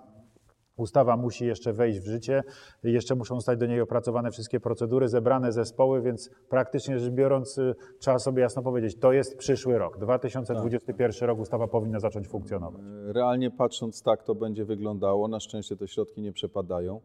Ustawa 0.76 1.16
musi 1.16 1.46
jeszcze 1.46 1.72
wejść 1.72 2.00
w 2.00 2.06
życie, 2.06 2.42
jeszcze 2.82 3.14
muszą 3.14 3.34
zostać 3.34 3.58
do 3.58 3.66
niej 3.66 3.80
opracowane 3.80 4.30
wszystkie 4.30 4.60
procedury, 4.60 5.08
zebrane 5.08 5.52
zespoły, 5.52 6.02
więc 6.02 6.30
praktycznie 6.48 6.98
rzecz 6.98 7.12
biorąc, 7.12 7.58
y, 7.58 7.74
trzeba 7.98 8.18
sobie 8.18 8.42
jasno 8.42 8.62
powiedzieć, 8.62 8.98
to 8.98 9.12
jest 9.12 9.36
przyszły 9.36 9.78
rok. 9.78 9.98
2021 9.98 11.20
tak. 11.20 11.28
rok 11.28 11.38
ustawa 11.38 11.68
powinna 11.68 12.00
zacząć 12.00 12.28
funkcjonować. 12.28 12.82
E, 12.82 13.12
realnie 13.12 13.50
patrząc, 13.50 14.02
tak 14.02 14.22
to 14.22 14.34
będzie 14.34 14.64
wyglądało. 14.64 15.28
Na 15.28 15.40
szczęście 15.40 15.76
te 15.76 15.88
środki 15.88 16.22
nie 16.22 16.32
przepadają. 16.32 17.00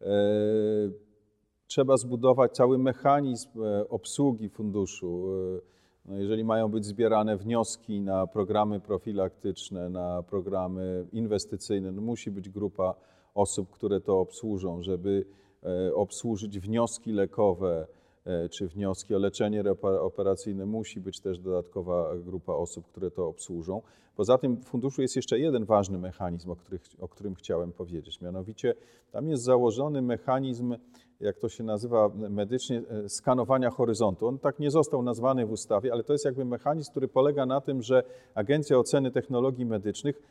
E, 0.00 0.06
trzeba 1.66 1.96
zbudować 1.96 2.52
cały 2.52 2.78
mechanizm 2.78 3.62
e, 3.62 3.88
obsługi 3.88 4.48
funduszu 4.48 5.28
No 6.08 6.16
jeżeli 6.16 6.44
mają 6.44 6.68
być 6.68 6.84
zbierane 6.84 7.36
wnioski 7.36 8.00
na 8.00 8.26
programy 8.26 8.80
profilaktyczne, 8.80 9.88
na 9.88 10.22
programy 10.22 11.06
inwestycyjne, 11.12 11.92
no 11.92 12.02
musi 12.02 12.30
być 12.30 12.48
grupa 12.50 12.94
osób, 13.34 13.70
które 13.70 14.00
to 14.00 14.20
obsłużą, 14.20 14.82
żeby 14.82 15.24
e, 15.64 15.94
obsłużyć 15.94 16.58
wnioski 16.58 17.12
lekowe 17.12 17.86
e, 18.24 18.48
czy 18.48 18.68
wnioski 18.68 19.14
o 19.14 19.18
leczenie 19.18 19.64
operacyjne, 19.82 20.66
musi 20.66 21.00
być 21.00 21.20
też 21.20 21.38
dodatkowa 21.38 22.16
grupa 22.16 22.52
osób, 22.52 22.86
które 22.86 23.10
to 23.10 23.28
obsłużą. 23.28 23.82
Poza 24.16 24.38
tym 24.38 24.56
w 24.56 24.64
funduszu 24.64 25.02
jest 25.02 25.16
jeszcze 25.16 25.38
jeden 25.38 25.64
ważny 25.64 25.98
mechanizm, 25.98 26.50
o, 26.50 26.56
których, 26.56 26.82
o 27.00 27.08
którym 27.08 27.34
chciałem 27.34 27.72
powiedzieć. 27.72 28.20
Mianowicie 28.20 28.74
tam 29.10 29.28
jest 29.28 29.42
założony 29.42 30.02
mechanizm, 30.02 30.74
jak 31.20 31.38
to 31.38 31.48
się 31.48 31.64
nazywa 31.64 32.08
medycznie, 32.14 32.82
e, 33.04 33.08
skanowania 33.08 33.70
horyzontu. 33.70 34.26
On 34.26 34.38
tak 34.38 34.58
nie 34.58 34.70
został 34.70 35.02
nazwany 35.02 35.46
w 35.46 35.52
ustawie, 35.52 35.92
ale 35.92 36.04
to 36.04 36.12
jest 36.12 36.24
jakby 36.24 36.44
mechanizm, 36.44 36.90
który 36.90 37.08
polega 37.08 37.46
na 37.46 37.60
tym, 37.60 37.82
że 37.82 38.02
Agencja 38.34 38.78
Oceny 38.78 39.10
Technologii 39.10 39.66
Medycznych 39.66 40.22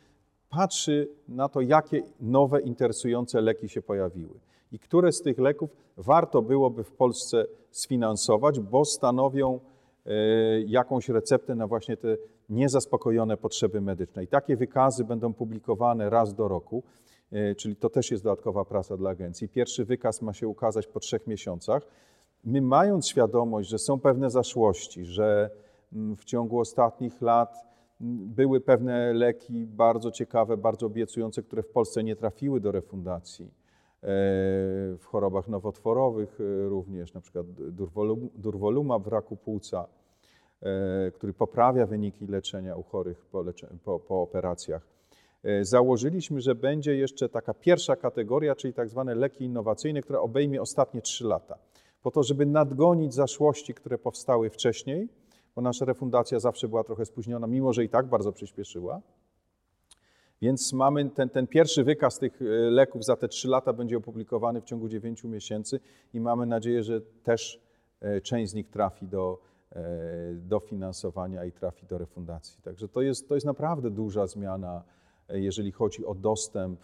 patrzy 0.50 1.08
na 1.28 1.48
to, 1.48 1.60
jakie 1.60 2.02
nowe, 2.20 2.60
interesujące 2.60 3.40
leki 3.40 3.68
się 3.68 3.82
pojawiły 3.82 4.40
i 4.72 4.78
które 4.78 5.12
z 5.12 5.22
tych 5.22 5.38
leków 5.38 5.70
warto 5.96 6.42
byłoby 6.42 6.84
w 6.84 6.92
Polsce 6.92 7.46
sfinansować, 7.70 8.60
bo 8.60 8.84
stanowią 8.84 9.60
e, 10.06 10.10
jakąś 10.60 11.08
receptę 11.08 11.54
na 11.54 11.66
właśnie 11.66 11.96
te 11.96 12.16
niezaspokojone 12.48 13.36
potrzeby 13.36 13.80
medyczne. 13.80 14.24
I 14.24 14.26
takie 14.26 14.56
wykazy 14.56 15.04
będą 15.04 15.34
publikowane 15.34 16.10
raz 16.10 16.34
do 16.34 16.48
roku, 16.48 16.82
czyli 17.56 17.76
to 17.76 17.90
też 17.90 18.10
jest 18.10 18.24
dodatkowa 18.24 18.64
praca 18.64 18.96
dla 18.96 19.10
agencji. 19.10 19.48
Pierwszy 19.48 19.84
wykaz 19.84 20.22
ma 20.22 20.32
się 20.32 20.48
ukazać 20.48 20.86
po 20.86 21.00
trzech 21.00 21.26
miesiącach. 21.26 21.82
My 22.44 22.60
mając 22.60 23.08
świadomość, 23.08 23.68
że 23.68 23.78
są 23.78 24.00
pewne 24.00 24.30
zaszłości, 24.30 25.04
że 25.04 25.50
mm, 25.92 26.16
w 26.16 26.24
ciągu 26.24 26.60
ostatnich 26.60 27.22
lat 27.22 27.68
były 28.00 28.60
pewne 28.60 29.12
leki 29.12 29.66
bardzo 29.66 30.10
ciekawe, 30.10 30.56
bardzo 30.56 30.86
obiecujące, 30.86 31.42
które 31.42 31.62
w 31.62 31.68
Polsce 31.68 32.04
nie 32.04 32.16
trafiły 32.16 32.60
do 32.60 32.72
refundacji. 32.72 33.44
E, 33.44 34.06
w 34.98 35.04
chorobach 35.04 35.48
nowotworowych 35.48 36.40
e, 36.40 36.68
również, 36.68 37.14
na 37.14 37.20
przykład 37.20 37.46
w 38.98 39.06
raku 39.06 39.36
płuca, 39.36 39.86
e, 40.62 41.10
który 41.10 41.32
poprawia 41.32 41.86
wyniki 41.86 42.26
leczenia 42.26 42.76
u 42.76 42.82
chorych 42.82 43.26
po, 43.84 43.98
po 43.98 44.22
operacjach. 44.22 44.97
Założyliśmy, 45.62 46.40
że 46.40 46.54
będzie 46.54 46.96
jeszcze 46.96 47.28
taka 47.28 47.54
pierwsza 47.54 47.96
kategoria, 47.96 48.54
czyli 48.54 48.74
tak 48.74 48.88
zwane 48.88 49.14
leki 49.14 49.44
innowacyjne, 49.44 50.02
która 50.02 50.20
obejmie 50.20 50.62
ostatnie 50.62 51.02
trzy 51.02 51.24
lata, 51.24 51.58
po 52.02 52.10
to, 52.10 52.22
żeby 52.22 52.46
nadgonić 52.46 53.14
zaszłości, 53.14 53.74
które 53.74 53.98
powstały 53.98 54.50
wcześniej, 54.50 55.08
bo 55.54 55.62
nasza 55.62 55.84
refundacja 55.84 56.40
zawsze 56.40 56.68
była 56.68 56.84
trochę 56.84 57.04
spóźniona, 57.04 57.46
mimo 57.46 57.72
że 57.72 57.84
i 57.84 57.88
tak 57.88 58.06
bardzo 58.06 58.32
przyspieszyła. 58.32 59.00
Więc 60.42 60.72
mamy 60.72 61.10
ten, 61.10 61.28
ten 61.28 61.46
pierwszy 61.46 61.84
wykaz 61.84 62.18
tych 62.18 62.42
e, 62.42 62.44
leków 62.70 63.04
za 63.04 63.16
te 63.16 63.28
trzy 63.28 63.48
lata 63.48 63.72
będzie 63.72 63.96
opublikowany 63.96 64.60
w 64.60 64.64
ciągu 64.64 64.88
9 64.88 65.24
miesięcy 65.24 65.80
i 66.14 66.20
mamy 66.20 66.46
nadzieję, 66.46 66.82
że 66.82 67.00
też 67.00 67.60
e, 68.00 68.20
część 68.20 68.50
z 68.50 68.54
nich 68.54 68.68
trafi 68.68 69.06
do, 69.06 69.38
e, 69.72 69.84
do 70.34 70.60
finansowania 70.60 71.44
i 71.44 71.52
trafi 71.52 71.86
do 71.86 71.98
refundacji. 71.98 72.62
Także 72.62 72.88
to 72.88 73.02
jest, 73.02 73.28
to 73.28 73.34
jest 73.34 73.46
naprawdę 73.46 73.90
duża 73.90 74.26
zmiana, 74.26 74.82
jeżeli 75.28 75.72
chodzi 75.72 76.06
o 76.06 76.14
dostęp 76.14 76.80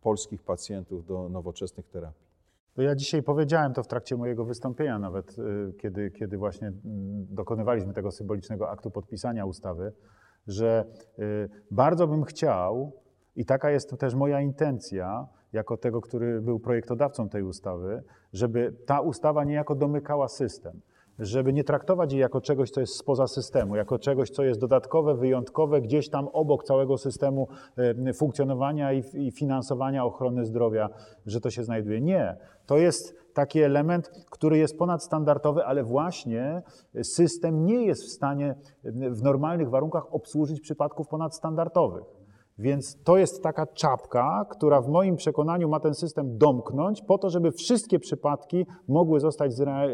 polskich 0.00 0.42
pacjentów 0.42 1.06
do 1.06 1.28
nowoczesnych 1.28 1.88
terapii. 1.88 2.32
To 2.74 2.82
ja 2.82 2.94
dzisiaj 2.94 3.22
powiedziałem 3.22 3.74
to 3.74 3.82
w 3.82 3.86
trakcie 3.86 4.16
mojego 4.16 4.44
wystąpienia, 4.44 4.98
nawet 4.98 5.38
y, 5.38 5.72
kiedy, 5.78 6.10
kiedy 6.10 6.38
właśnie 6.38 6.66
mm, 6.68 6.80
dokonywaliśmy 7.30 7.92
tego 7.92 8.10
symbolicznego 8.10 8.70
aktu 8.70 8.90
podpisania 8.90 9.46
ustawy, 9.46 9.92
że 10.46 10.84
y, 11.18 11.48
bardzo 11.70 12.06
bym 12.06 12.24
chciał, 12.24 12.92
i 13.36 13.44
taka 13.44 13.70
jest 13.70 13.96
też 13.98 14.14
moja 14.14 14.40
intencja, 14.40 15.28
jako 15.52 15.76
tego, 15.76 16.00
który 16.00 16.40
był 16.40 16.60
projektodawcą 16.60 17.28
tej 17.28 17.42
ustawy, 17.42 18.02
żeby 18.32 18.76
ta 18.86 19.00
ustawa 19.00 19.44
niejako 19.44 19.74
domykała 19.74 20.28
system 20.28 20.80
żeby 21.18 21.52
nie 21.52 21.64
traktować 21.64 22.12
jej 22.12 22.20
jako 22.20 22.40
czegoś, 22.40 22.70
co 22.70 22.80
jest 22.80 22.96
spoza 22.96 23.26
systemu, 23.26 23.76
jako 23.76 23.98
czegoś, 23.98 24.30
co 24.30 24.42
jest 24.42 24.60
dodatkowe, 24.60 25.14
wyjątkowe, 25.14 25.80
gdzieś 25.80 26.08
tam 26.08 26.28
obok 26.32 26.64
całego 26.64 26.98
systemu 26.98 27.48
e, 27.76 28.12
funkcjonowania 28.12 28.92
i, 28.92 29.30
finansowania 29.30 30.04
ochrony 30.04 30.46
zdrowia, 30.46 30.88
że 31.26 31.40
to 31.40 31.50
się 31.50 31.64
znajduje. 31.64 32.00
Nie. 32.00 32.36
To 32.66 32.78
jest 32.78 33.22
taki 33.34 33.60
element, 33.60 34.10
który 34.30 34.58
jest 34.58 34.78
ponadstandardowy, 34.78 35.64
ale 35.64 35.84
właśnie 35.84 36.62
system 37.02 37.66
nie 37.66 37.86
jest 37.86 38.04
w 38.04 38.08
stanie 38.08 38.54
w 38.84 39.22
normalnych 39.22 39.70
warunkach 39.70 40.14
obsłużyć 40.14 40.60
przypadków 40.60 41.08
ponadstandardowych. 41.08 42.21
Więc 42.58 43.02
to 43.04 43.16
jest 43.16 43.42
taka 43.42 43.66
czapka, 43.66 44.46
która 44.50 44.80
w 44.80 44.88
moim 44.88 45.16
przekonaniu 45.16 45.68
ma 45.68 45.80
ten 45.80 45.94
system 45.94 46.38
domknąć, 46.38 47.02
po 47.02 47.18
to, 47.18 47.30
żeby 47.30 47.52
wszystkie 47.52 47.98
przypadki 47.98 48.66
mogły 48.88 49.20
zostać 49.20 49.52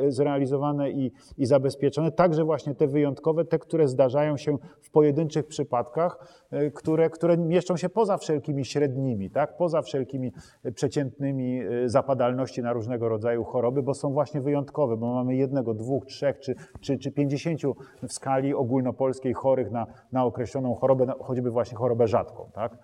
zrealizowane 0.08 0.90
i, 0.90 1.12
i 1.38 1.46
zabezpieczone, 1.46 2.12
także 2.12 2.44
właśnie 2.44 2.74
te 2.74 2.86
wyjątkowe, 2.86 3.44
te, 3.44 3.58
które 3.58 3.88
zdarzają 3.88 4.36
się 4.36 4.58
w 4.82 4.90
pojedynczych 4.90 5.46
przypadkach, 5.46 6.44
e, 6.50 6.70
które, 6.70 7.10
które 7.10 7.36
mieszczą 7.36 7.76
się 7.76 7.88
poza 7.88 8.16
wszelkimi 8.16 8.64
średnimi, 8.64 9.30
tak? 9.30 9.56
poza 9.56 9.82
wszelkimi 9.82 10.32
przeciętnymi 10.74 11.60
e, 11.60 11.88
zapadalności 11.88 12.62
na 12.62 12.72
różnego 12.72 13.08
rodzaju 13.08 13.44
choroby, 13.44 13.82
bo 13.82 13.94
są 13.94 14.12
właśnie 14.12 14.40
wyjątkowe, 14.40 14.96
bo 14.96 15.14
mamy 15.14 15.36
jednego, 15.36 15.74
dwóch, 15.74 16.06
trzech 16.06 16.38
czy, 16.38 16.54
czy, 16.80 16.98
czy 16.98 17.12
pięćdziesięciu 17.12 17.76
w 18.02 18.12
skali 18.12 18.54
ogólnopolskiej 18.54 19.32
chorych 19.32 19.70
na, 19.70 19.86
na 20.12 20.24
określoną 20.24 20.74
chorobę, 20.74 21.06
choćby 21.20 21.50
właśnie 21.50 21.78
chorobę 21.78 22.06
rzadką. 22.06 22.47
Tak? 22.52 22.78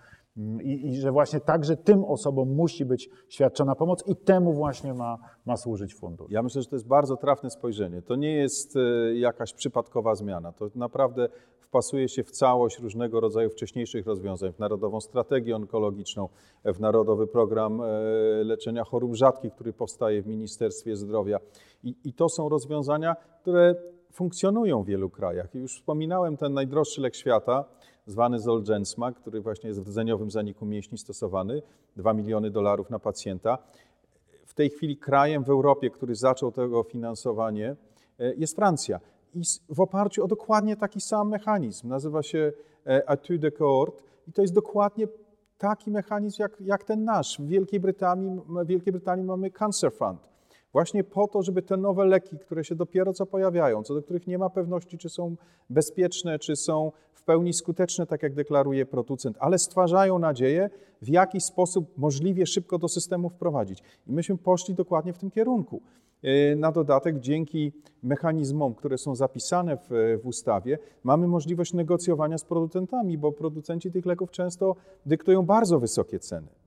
I, 0.62 0.88
I, 0.88 1.00
że 1.00 1.12
właśnie 1.12 1.40
także 1.40 1.76
tym 1.76 2.04
osobom 2.04 2.54
musi 2.54 2.84
być 2.84 3.10
świadczona 3.28 3.74
pomoc 3.74 4.06
i 4.06 4.16
temu 4.16 4.52
właśnie 4.52 4.94
ma, 4.94 5.18
ma 5.46 5.56
służyć 5.56 5.94
fundusz. 5.94 6.30
Ja 6.30 6.42
myślę, 6.42 6.62
że 6.62 6.68
to 6.68 6.76
jest 6.76 6.86
bardzo 6.86 7.16
trafne 7.16 7.50
spojrzenie. 7.50 8.02
To 8.02 8.16
nie 8.16 8.32
jest 8.32 8.76
e, 8.76 8.80
jakaś 9.14 9.52
przypadkowa 9.52 10.14
zmiana. 10.14 10.52
To 10.52 10.70
naprawdę 10.74 11.28
wpasuje 11.60 12.08
się 12.08 12.22
w 12.24 12.30
całość 12.30 12.78
różnego 12.78 13.20
rodzaju 13.20 13.50
wcześniejszych 13.50 14.06
rozwiązań, 14.06 14.52
w 14.52 14.58
Narodową 14.58 15.00
Strategię 15.00 15.56
Onkologiczną, 15.56 16.28
w 16.64 16.80
Narodowy 16.80 17.26
Program 17.26 17.80
e, 17.80 17.84
Leczenia 18.44 18.84
Chorób 18.84 19.14
Rzadkich, 19.14 19.52
który 19.54 19.72
powstaje 19.72 20.22
w 20.22 20.26
Ministerstwie 20.26 20.96
Zdrowia. 20.96 21.38
I, 21.82 21.94
i 22.04 22.12
to 22.12 22.28
są 22.28 22.48
rozwiązania, 22.48 23.16
które 23.40 23.74
funkcjonują 24.12 24.82
w 24.82 24.86
wielu 24.86 25.10
krajach. 25.10 25.54
I 25.54 25.58
już 25.58 25.74
wspominałem 25.74 26.36
ten 26.36 26.52
najdroższy 26.52 27.00
lek 27.00 27.14
świata, 27.14 27.64
zwany 28.06 28.40
Zolgensma, 28.40 29.12
który 29.12 29.40
właśnie 29.40 29.68
jest 29.68 29.82
w 29.82 29.88
rdzeniowym 29.88 30.30
zaniku 30.30 30.66
mięśni 30.66 30.98
stosowany, 30.98 31.62
2 31.96 32.12
miliony 32.12 32.50
dolarów 32.50 32.90
na 32.90 32.98
pacjenta. 32.98 33.58
W 34.46 34.54
tej 34.54 34.70
chwili 34.70 34.96
krajem 34.96 35.44
w 35.44 35.50
Europie, 35.50 35.90
który 35.90 36.14
zaczął 36.14 36.52
tego 36.52 36.82
finansowanie, 36.82 37.76
e, 38.18 38.34
jest 38.34 38.56
Francja. 38.56 39.00
I 39.34 39.42
w 39.68 39.80
oparciu 39.80 40.24
o 40.24 40.28
dokładnie 40.28 40.76
taki 40.76 41.00
sam 41.00 41.28
mechanizm. 41.28 41.88
Nazywa 41.88 42.22
się 42.22 42.52
e, 42.86 43.08
Atu 43.10 43.38
de 43.38 43.50
Cohort 43.50 44.02
i 44.28 44.32
to 44.32 44.42
jest 44.42 44.54
dokładnie 44.54 45.08
taki 45.58 45.90
mechanizm 45.90 46.42
jak, 46.42 46.60
jak 46.60 46.84
ten 46.84 47.04
nasz. 47.04 47.38
W 47.38 47.46
Wielkiej 47.46 47.80
Brytanii, 47.80 48.40
w 48.48 48.66
Wielkiej 48.66 48.92
Brytanii 48.92 49.24
mamy 49.24 49.50
Cancer 49.50 49.92
Fund 49.92 50.33
Właśnie 50.74 51.04
po 51.04 51.28
to, 51.28 51.42
żeby 51.42 51.62
te 51.62 51.76
nowe 51.76 52.04
leki, 52.04 52.38
które 52.38 52.64
się 52.64 52.74
dopiero 52.74 53.12
co 53.12 53.26
pojawiają, 53.26 53.82
co 53.82 53.94
do 53.94 54.02
których 54.02 54.26
nie 54.26 54.38
ma 54.38 54.50
pewności, 54.50 54.98
czy 54.98 55.08
są 55.08 55.36
bezpieczne, 55.70 56.38
czy 56.38 56.56
są 56.56 56.92
w 57.12 57.22
pełni 57.22 57.52
skuteczne, 57.52 58.06
tak 58.06 58.22
jak 58.22 58.34
deklaruje 58.34 58.86
producent, 58.86 59.36
ale 59.40 59.58
stwarzają 59.58 60.18
nadzieję, 60.18 60.70
w 61.02 61.08
jaki 61.08 61.40
sposób 61.40 61.98
możliwie 61.98 62.46
szybko 62.46 62.78
do 62.78 62.88
systemu 62.88 63.28
wprowadzić. 63.28 63.82
I 64.06 64.12
myśmy 64.12 64.38
poszli 64.38 64.74
dokładnie 64.74 65.12
w 65.12 65.18
tym 65.18 65.30
kierunku. 65.30 65.82
E, 66.22 66.56
na 66.56 66.72
dodatek, 66.72 67.18
dzięki 67.18 67.72
mechanizmom, 68.02 68.74
które 68.74 68.98
są 68.98 69.14
zapisane 69.14 69.76
w, 69.76 69.88
w, 70.22 70.26
ustawie, 70.26 70.78
mamy 71.04 71.28
możliwość 71.28 71.72
negocjowania 71.72 72.38
z 72.38 72.44
producentami, 72.44 73.18
bo 73.18 73.32
producenci 73.32 73.90
tych 73.90 74.06
leków 74.06 74.30
często 74.30 74.76
dyktują 75.06 75.42
bardzo 75.42 75.78
wysokie 75.78 76.18
ceny. 76.18 76.63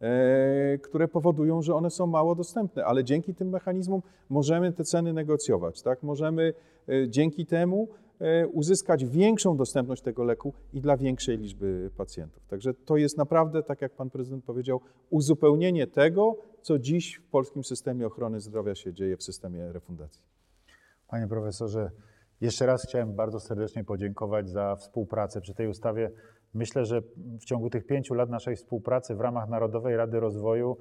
E, 0.00 0.78
które 0.78 1.08
powodują, 1.08 1.62
że 1.62 1.74
one 1.74 1.90
są 1.90 2.06
mało 2.06 2.34
dostępne, 2.34 2.84
ale 2.84 3.04
dzięki 3.04 3.34
tym 3.34 3.48
mechanizmom 3.48 4.02
możemy 4.28 4.72
te 4.72 4.84
ceny 4.84 5.12
negocjować, 5.12 5.82
tak? 5.82 6.02
Możemy 6.02 6.54
e, 6.88 7.08
dzięki 7.08 7.46
temu 7.46 7.88
e, 8.20 8.48
uzyskać 8.48 9.04
większą 9.04 9.56
dostępność 9.56 10.02
tego 10.02 10.24
leku 10.24 10.52
i 10.72 10.80
dla 10.80 10.96
większej 10.96 11.38
liczby 11.38 11.90
pacjentów. 11.96 12.46
Także 12.46 12.74
to 12.74 12.96
jest 12.96 13.18
naprawdę, 13.18 13.62
tak 13.62 13.82
jak 13.82 13.92
pan 13.92 14.10
prezydent 14.10 14.44
powiedział, 14.44 14.80
uzupełnienie 15.10 15.86
tego, 15.86 16.36
co 16.62 16.78
dziś 16.78 17.14
w 17.16 17.30
polskim 17.30 17.64
systemie 17.64 18.06
ochrony 18.06 18.40
zdrowia 18.40 18.74
się 18.74 18.92
dzieje 18.92 19.16
w 19.16 19.22
systemie 19.22 19.72
refundacji. 19.72 20.22
Panie 21.08 21.28
profesorze, 21.28 21.90
jeszcze 22.40 22.66
raz 22.66 22.82
chciałem 22.82 23.14
bardzo 23.14 23.40
serdecznie 23.40 23.84
podziękować 23.84 24.48
za 24.48 24.76
współpracę 24.76 25.40
przy 25.40 25.54
tej 25.54 25.68
ustawie. 25.68 26.10
Myślę, 26.56 26.84
że 26.84 27.02
w 27.40 27.44
ciągu 27.44 27.70
tych 27.70 27.86
pięciu 27.86 28.14
lat 28.14 28.30
naszej 28.30 28.56
współpracy 28.56 29.14
w 29.14 29.20
ramach 29.20 29.48
Narodowej 29.48 29.96
Rady 29.96 30.20
Rozwoju 30.20 30.76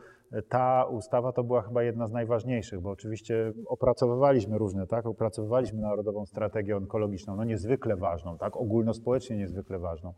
ta 0.49 0.85
ustawa 0.85 1.31
to 1.31 1.43
była 1.43 1.61
chyba 1.61 1.83
jedna 1.83 2.07
z 2.07 2.11
najważniejszych, 2.11 2.81
bo 2.81 2.89
oczywiście 2.89 3.53
opracowywaliśmy 3.67 4.57
różne, 4.57 4.87
tak? 4.87 5.05
Opracowywaliśmy 5.05 5.81
Narodową 5.81 6.25
Strategię 6.25 6.77
Onkologiczną, 6.77 7.35
no 7.35 7.43
niezwykle 7.43 7.95
ważną, 7.95 8.37
tak? 8.37 8.57
Ogólnospołecznie 8.57 9.37
niezwykle 9.37 9.79
ważną. 9.79 10.13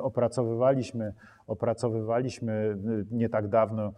Opracowywaliśmy, 0.00 1.14
opracowywaliśmy 1.46 2.78
nie 3.10 3.28
tak 3.28 3.48
dawno 3.48 3.92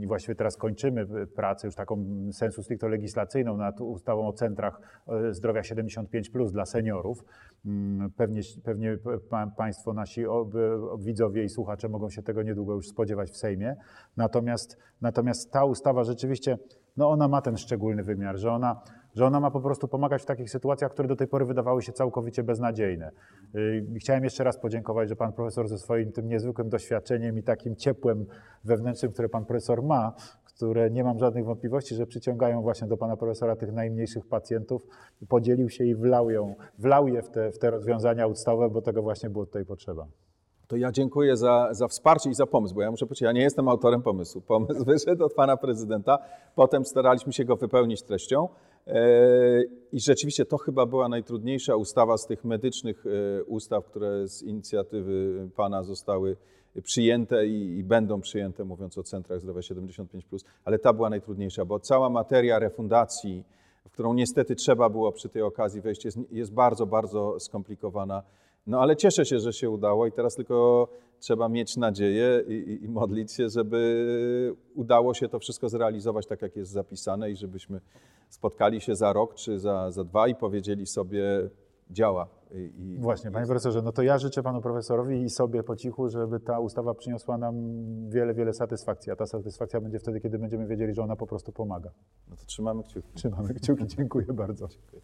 i 0.00 0.06
właściwie 0.06 0.34
teraz 0.34 0.56
kończymy 0.56 1.26
pracę 1.26 1.66
już 1.66 1.74
taką 1.74 2.04
sensu 2.32 2.62
stricto 2.62 2.88
legislacyjną 2.88 3.56
nad 3.56 3.80
ustawą 3.80 4.28
o 4.28 4.32
centrach 4.32 5.02
zdrowia 5.30 5.60
75+, 5.60 6.50
dla 6.50 6.66
seniorów. 6.66 7.24
Mm, 7.66 8.10
pewnie, 8.10 8.40
pewnie 8.64 8.98
Państwo, 9.56 9.92
nasi 9.92 10.24
widzowie 10.98 11.44
i 11.44 11.48
słuchacze 11.48 11.88
mogą 11.88 12.10
się 12.10 12.22
tego 12.22 12.42
niedługo 12.42 12.74
już 12.74 12.88
spodziewać 12.88 13.30
w 13.30 13.36
Sejmie. 13.36 13.76
Natomiast, 14.16 14.78
natomiast 15.00 15.52
ta 15.52 15.64
ustawa 15.64 16.04
rzeczywiście, 16.04 16.58
no 16.96 17.10
ona 17.10 17.28
ma 17.28 17.42
ten 17.42 17.56
szczególny 17.56 18.02
wymiar, 18.02 18.36
że 18.36 18.52
ona, 18.52 18.82
że 19.14 19.26
ona 19.26 19.40
ma 19.40 19.50
po 19.50 19.60
prostu 19.60 19.88
pomagać 19.88 20.22
w 20.22 20.24
takich 20.24 20.50
sytuacjach, 20.50 20.92
które 20.92 21.08
do 21.08 21.16
tej 21.16 21.26
pory 21.26 21.44
wydawały 21.44 21.82
się 21.82 21.92
całkowicie 21.92 22.42
beznadziejne. 22.42 23.10
Y, 23.54 23.86
chciałem 23.98 24.24
jeszcze 24.24 24.44
raz 24.44 24.58
podziękować, 24.58 25.08
że 25.08 25.16
pan 25.16 25.32
profesor 25.32 25.68
ze 25.68 25.78
swoim 25.78 26.12
tym 26.12 26.28
niezwykłym 26.28 26.68
doświadczeniem 26.68 27.38
i 27.38 27.42
takim 27.42 27.76
ciepłem 27.76 28.26
wewnętrznym, 28.64 29.12
które 29.12 29.28
pan 29.28 29.44
profesor 29.44 29.82
ma, 29.82 30.14
które 30.44 30.90
nie 30.90 31.04
mam 31.04 31.18
żadnych 31.18 31.44
wątpliwości, 31.44 31.94
że 31.94 32.06
przyciągają 32.06 32.62
właśnie 32.62 32.88
do 32.88 32.96
pana 32.96 33.16
profesora 33.16 33.56
tych 33.56 33.72
najmniejszych 33.72 34.26
pacjentów, 34.26 34.86
podzielił 35.28 35.70
się 35.70 35.84
i 35.84 35.94
wlał, 35.94 36.30
ją, 36.30 36.54
wlał 36.78 37.08
je 37.08 37.22
w 37.22 37.30
te, 37.30 37.52
w 37.52 37.58
te 37.58 37.70
rozwiązania 37.70 38.26
ustawowe, 38.26 38.70
bo 38.70 38.82
tego 38.82 39.02
właśnie 39.02 39.30
było 39.30 39.46
tutaj 39.46 39.64
potrzeba. 39.64 40.06
To 40.68 40.76
ja 40.76 40.92
dziękuję 40.92 41.36
za, 41.36 41.68
za 41.70 41.88
wsparcie 41.88 42.30
i 42.30 42.34
za 42.34 42.46
pomysł, 42.46 42.74
bo 42.74 42.82
ja 42.82 42.90
muszę 42.90 43.06
powiedzieć, 43.06 43.22
ja 43.22 43.32
nie 43.32 43.42
jestem 43.42 43.68
autorem 43.68 44.02
pomysłu. 44.02 44.40
Pomysł 44.40 44.84
wyszedł 44.92 45.24
od 45.24 45.34
pana 45.34 45.56
prezydenta, 45.56 46.18
potem 46.54 46.84
staraliśmy 46.84 47.32
się 47.32 47.44
go 47.44 47.56
wypełnić 47.56 48.02
treścią. 48.02 48.48
E, 48.86 49.62
I 49.92 50.00
rzeczywiście 50.00 50.44
to 50.44 50.58
chyba 50.58 50.86
była 50.86 51.08
najtrudniejsza 51.08 51.76
ustawa 51.76 52.18
z 52.18 52.26
tych 52.26 52.44
medycznych 52.44 53.04
e, 53.06 53.44
ustaw, 53.44 53.84
które 53.84 54.28
z 54.28 54.42
inicjatywy 54.42 55.48
pana 55.56 55.82
zostały 55.82 56.36
przyjęte 56.82 57.46
i, 57.46 57.78
i, 57.78 57.84
będą 57.84 58.20
przyjęte, 58.20 58.64
mówiąc 58.64 58.98
o 58.98 59.02
centrach 59.02 59.40
zdrowia 59.40 59.62
75, 59.62 60.44
ale 60.64 60.78
ta 60.78 60.92
była 60.92 61.10
najtrudniejsza, 61.10 61.64
bo 61.64 61.80
cała 61.80 62.10
materia 62.10 62.58
refundacji, 62.58 63.44
w 63.88 63.90
którą 63.90 64.14
niestety 64.14 64.54
trzeba 64.54 64.88
było 64.88 65.12
przy 65.12 65.28
tej 65.28 65.42
okazji 65.42 65.80
wejść, 65.80 66.04
jest, 66.04 66.18
jest 66.30 66.52
bardzo, 66.52 66.86
bardzo 66.86 67.40
skomplikowana. 67.40 68.22
No 68.66 68.80
ale 68.80 68.96
cieszę 68.96 69.24
się, 69.24 69.38
że 69.38 69.52
się 69.52 69.70
udało 69.70 70.06
i 70.06 70.12
teraz 70.12 70.34
tylko 70.34 70.88
trzeba 71.18 71.48
mieć 71.48 71.76
nadzieję 71.76 72.42
i, 72.48 72.52
i, 72.52 72.84
i, 72.84 72.88
modlić 72.88 73.32
się, 73.32 73.48
żeby 73.48 74.56
udało 74.74 75.14
się 75.14 75.28
to 75.28 75.38
wszystko 75.38 75.68
zrealizować 75.68 76.26
tak, 76.26 76.42
jak 76.42 76.56
jest 76.56 76.70
zapisane 76.72 77.30
i 77.30 77.36
żebyśmy 77.36 77.80
spotkali 78.28 78.80
się 78.80 78.96
za 78.96 79.12
rok 79.12 79.34
czy 79.34 79.58
za, 79.58 79.90
za 79.90 80.04
dwa 80.04 80.28
i 80.28 80.34
powiedzieli 80.34 80.86
sobie, 80.86 81.50
działa. 81.90 82.28
I, 82.54 82.96
Właśnie, 83.00 83.30
panie 83.30 83.46
profesorze, 83.46 83.82
no 83.82 83.92
to 83.92 84.02
ja 84.02 84.18
życzę 84.18 84.42
panu 84.42 84.60
profesorowi 84.60 85.22
i 85.22 85.30
sobie 85.30 85.62
po 85.62 85.76
cichu, 85.76 86.08
żeby 86.08 86.40
ta 86.40 86.60
ustawa 86.60 86.94
przyniosła 86.94 87.38
nam 87.38 87.54
wiele, 88.08 88.34
wiele 88.34 88.52
satysfakcji, 88.52 89.12
a 89.12 89.16
ta 89.16 89.26
satysfakcja 89.26 89.80
będzie 89.80 89.98
wtedy, 89.98 90.20
kiedy 90.20 90.38
będziemy 90.38 90.66
wiedzieli, 90.66 90.94
że 90.94 91.02
ona 91.02 91.16
po 91.16 91.26
prostu 91.26 91.52
pomaga. 91.52 91.90
No 92.28 92.36
to 92.36 92.44
trzymamy 92.44 92.82
kciuki. 92.82 93.08
Trzymamy 93.14 93.54
kciuki, 93.54 93.86
dziękuję 93.86 94.26
bardzo. 94.26 94.68
Dziękuję. 94.68 95.02